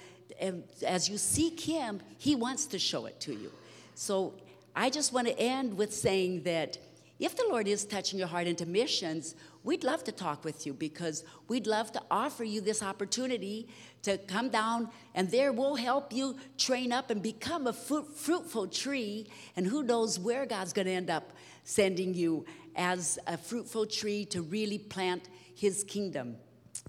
as 0.85 1.09
you 1.09 1.19
seek 1.19 1.61
Him, 1.61 2.01
He 2.19 2.35
wants 2.35 2.67
to 2.67 2.81
show 2.81 3.07
it 3.07 3.21
to 3.21 3.33
you. 3.33 3.53
So, 3.95 4.35
I 4.77 4.91
just 4.91 5.13
want 5.13 5.29
to 5.29 5.39
end 5.39 5.77
with 5.77 5.95
saying 5.95 6.43
that 6.43 6.79
if 7.21 7.37
the 7.37 7.45
Lord 7.49 7.69
is 7.69 7.85
touching 7.85 8.19
your 8.19 8.27
heart 8.27 8.49
into 8.49 8.67
missions, 8.67 9.37
we'd 9.63 9.85
love 9.85 10.03
to 10.05 10.13
talk 10.13 10.45
with 10.45 10.67
you 10.67 10.75
because 10.75 11.25
we'd 11.47 11.67
love 11.67 11.93
to 11.93 12.03
offer 12.11 12.43
you 12.43 12.61
this 12.61 12.83
opportunity 12.83 13.69
to 14.03 14.19
come 14.19 14.49
down 14.49 14.91
and 15.15 15.31
there 15.31 15.53
we'll 15.53 15.77
help 15.77 16.13
you 16.13 16.37
train 16.59 16.93
up 16.93 17.11
and 17.11 17.23
become 17.23 17.69
a 17.69 17.73
fruit, 17.73 18.17
fruitful 18.17 18.67
tree. 18.67 19.29
And 19.55 19.65
who 19.65 19.85
knows 19.85 20.19
where 20.19 20.45
God's 20.45 20.73
going 20.73 20.87
to 20.87 20.93
end 20.93 21.09
up 21.09 21.33
sending 21.63 22.15
you 22.15 22.45
as 22.75 23.19
a 23.29 23.39
fruitful 23.39 23.87
tree 23.87 24.25
to 24.27 24.43
really 24.43 24.79
plant 24.79 25.29
his 25.55 25.85
kingdom. 25.85 26.37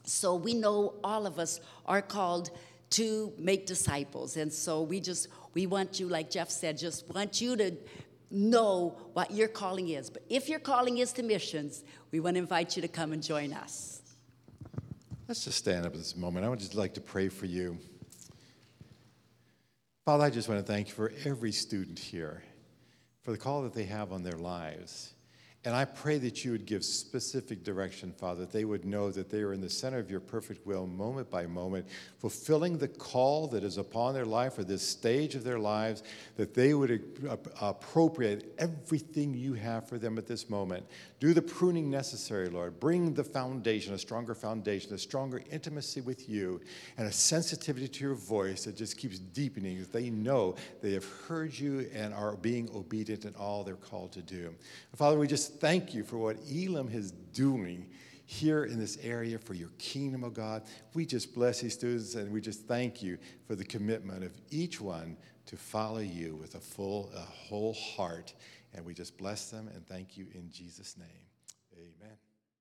So 0.05 0.35
we 0.35 0.55
know 0.55 0.95
all 1.03 1.27
of 1.27 1.37
us 1.37 1.59
are 1.85 2.01
called 2.01 2.49
to 2.91 3.31
make 3.37 3.65
disciples. 3.65 4.37
And 4.37 4.51
so 4.51 4.81
we 4.81 4.99
just, 4.99 5.27
we 5.55 5.65
want 5.65 5.99
you, 5.99 6.07
like 6.07 6.29
Jeff 6.29 6.51
said, 6.51 6.77
just 6.77 7.07
want 7.15 7.41
you 7.41 7.55
to 7.55 7.71
know 8.29 8.95
what 9.13 9.31
your 9.31 9.47
calling 9.47 9.89
is. 9.89 10.09
But 10.11 10.23
if 10.29 10.49
your 10.49 10.59
calling 10.59 10.99
is 10.99 11.13
to 11.13 11.23
missions, 11.23 11.83
we 12.11 12.19
want 12.19 12.35
to 12.35 12.39
invite 12.39 12.75
you 12.75 12.81
to 12.83 12.87
come 12.87 13.13
and 13.13 13.23
join 13.23 13.53
us. 13.53 14.01
Let's 15.27 15.43
just 15.43 15.57
stand 15.57 15.87
up 15.87 15.93
at 15.93 15.97
this 15.97 16.15
moment. 16.15 16.45
I 16.45 16.49
would 16.49 16.59
just 16.59 16.75
like 16.75 16.93
to 16.95 17.01
pray 17.01 17.29
for 17.29 17.47
you. 17.47 17.79
Father, 20.03 20.25
I 20.25 20.29
just 20.29 20.47
want 20.47 20.63
to 20.63 20.71
thank 20.71 20.89
you 20.89 20.93
for 20.93 21.11
every 21.23 21.51
student 21.51 21.97
here, 21.97 22.43
for 23.23 23.31
the 23.31 23.37
call 23.37 23.63
that 23.63 23.73
they 23.73 23.85
have 23.85 24.11
on 24.11 24.21
their 24.21 24.37
lives. 24.37 25.14
And 25.65 25.75
I 25.75 25.83
pray 25.83 26.19
that 26.19 26.45
you 26.45 26.51
would 26.51 26.67
give 26.67 26.85
specific 26.85 27.63
direction, 27.63 28.13
Father, 28.19 28.41
that 28.41 28.51
they 28.51 28.65
would 28.65 28.85
know 28.85 29.09
that 29.09 29.31
they 29.31 29.41
are 29.41 29.51
in 29.51 29.61
the 29.61 29.69
center 29.69 29.97
of 29.97 30.11
your 30.11 30.19
perfect 30.19 30.65
will 30.67 30.85
moment 30.85 31.31
by 31.31 31.47
moment, 31.47 31.87
fulfilling 32.19 32.77
the 32.77 32.87
call 32.87 33.47
that 33.47 33.63
is 33.63 33.79
upon 33.79 34.13
their 34.13 34.25
life 34.25 34.59
or 34.59 34.63
this 34.63 34.87
stage 34.87 35.33
of 35.33 35.43
their 35.43 35.57
lives, 35.57 36.03
that 36.37 36.53
they 36.53 36.75
would 36.75 37.03
appropriate 37.59 38.53
everything 38.59 39.33
you 39.33 39.53
have 39.53 39.89
for 39.89 39.97
them 39.97 40.19
at 40.19 40.27
this 40.27 40.51
moment. 40.51 40.85
Do 41.19 41.33
the 41.33 41.41
pruning 41.41 41.89
necessary, 41.89 42.47
Lord. 42.49 42.79
Bring 42.79 43.15
the 43.15 43.23
foundation, 43.23 43.95
a 43.95 43.97
stronger 43.97 44.35
foundation, 44.35 44.93
a 44.93 44.99
stronger 44.99 45.41
intimacy 45.49 46.01
with 46.01 46.29
you, 46.29 46.61
and 46.97 47.07
a 47.07 47.11
sensitivity 47.11 47.87
to 47.87 48.03
your 48.03 48.13
voice 48.13 48.65
that 48.65 48.75
just 48.75 48.97
keeps 48.97 49.17
deepening 49.17 49.79
as 49.79 49.87
they 49.87 50.11
know 50.11 50.55
they 50.83 50.91
have 50.91 51.05
heard 51.27 51.57
you 51.57 51.89
and 51.91 52.13
are 52.13 52.35
being 52.35 52.69
obedient 52.75 53.25
in 53.25 53.33
all 53.33 53.63
they're 53.63 53.75
called 53.75 54.11
to 54.11 54.21
do. 54.21 54.53
Father, 54.95 55.17
we 55.17 55.25
just 55.25 55.54
thank 55.59 55.93
you 55.93 56.03
for 56.03 56.17
what 56.17 56.37
Elim 56.49 56.89
is 56.91 57.11
doing 57.11 57.89
here 58.25 58.65
in 58.65 58.79
this 58.79 58.97
area 59.03 59.37
for 59.37 59.53
your 59.53 59.69
kingdom, 59.77 60.23
of 60.23 60.33
God. 60.33 60.63
We 60.93 61.05
just 61.05 61.33
bless 61.33 61.61
these 61.61 61.73
students 61.73 62.15
and 62.15 62.31
we 62.31 62.41
just 62.41 62.67
thank 62.67 63.01
you 63.01 63.17
for 63.47 63.55
the 63.55 63.65
commitment 63.65 64.23
of 64.23 64.31
each 64.49 64.81
one 64.81 65.17
to 65.45 65.57
follow 65.57 65.99
you 65.99 66.35
with 66.35 66.55
a 66.55 66.59
full, 66.59 67.11
a 67.15 67.19
whole 67.19 67.73
heart. 67.73 68.33
And 68.73 68.83
we 68.83 68.93
just 68.93 69.17
bless 69.17 69.49
them 69.51 69.69
and 69.73 69.85
thank 69.87 70.17
you 70.17 70.27
in 70.33 70.49
Jesus' 70.51 70.97
name. 70.97 71.24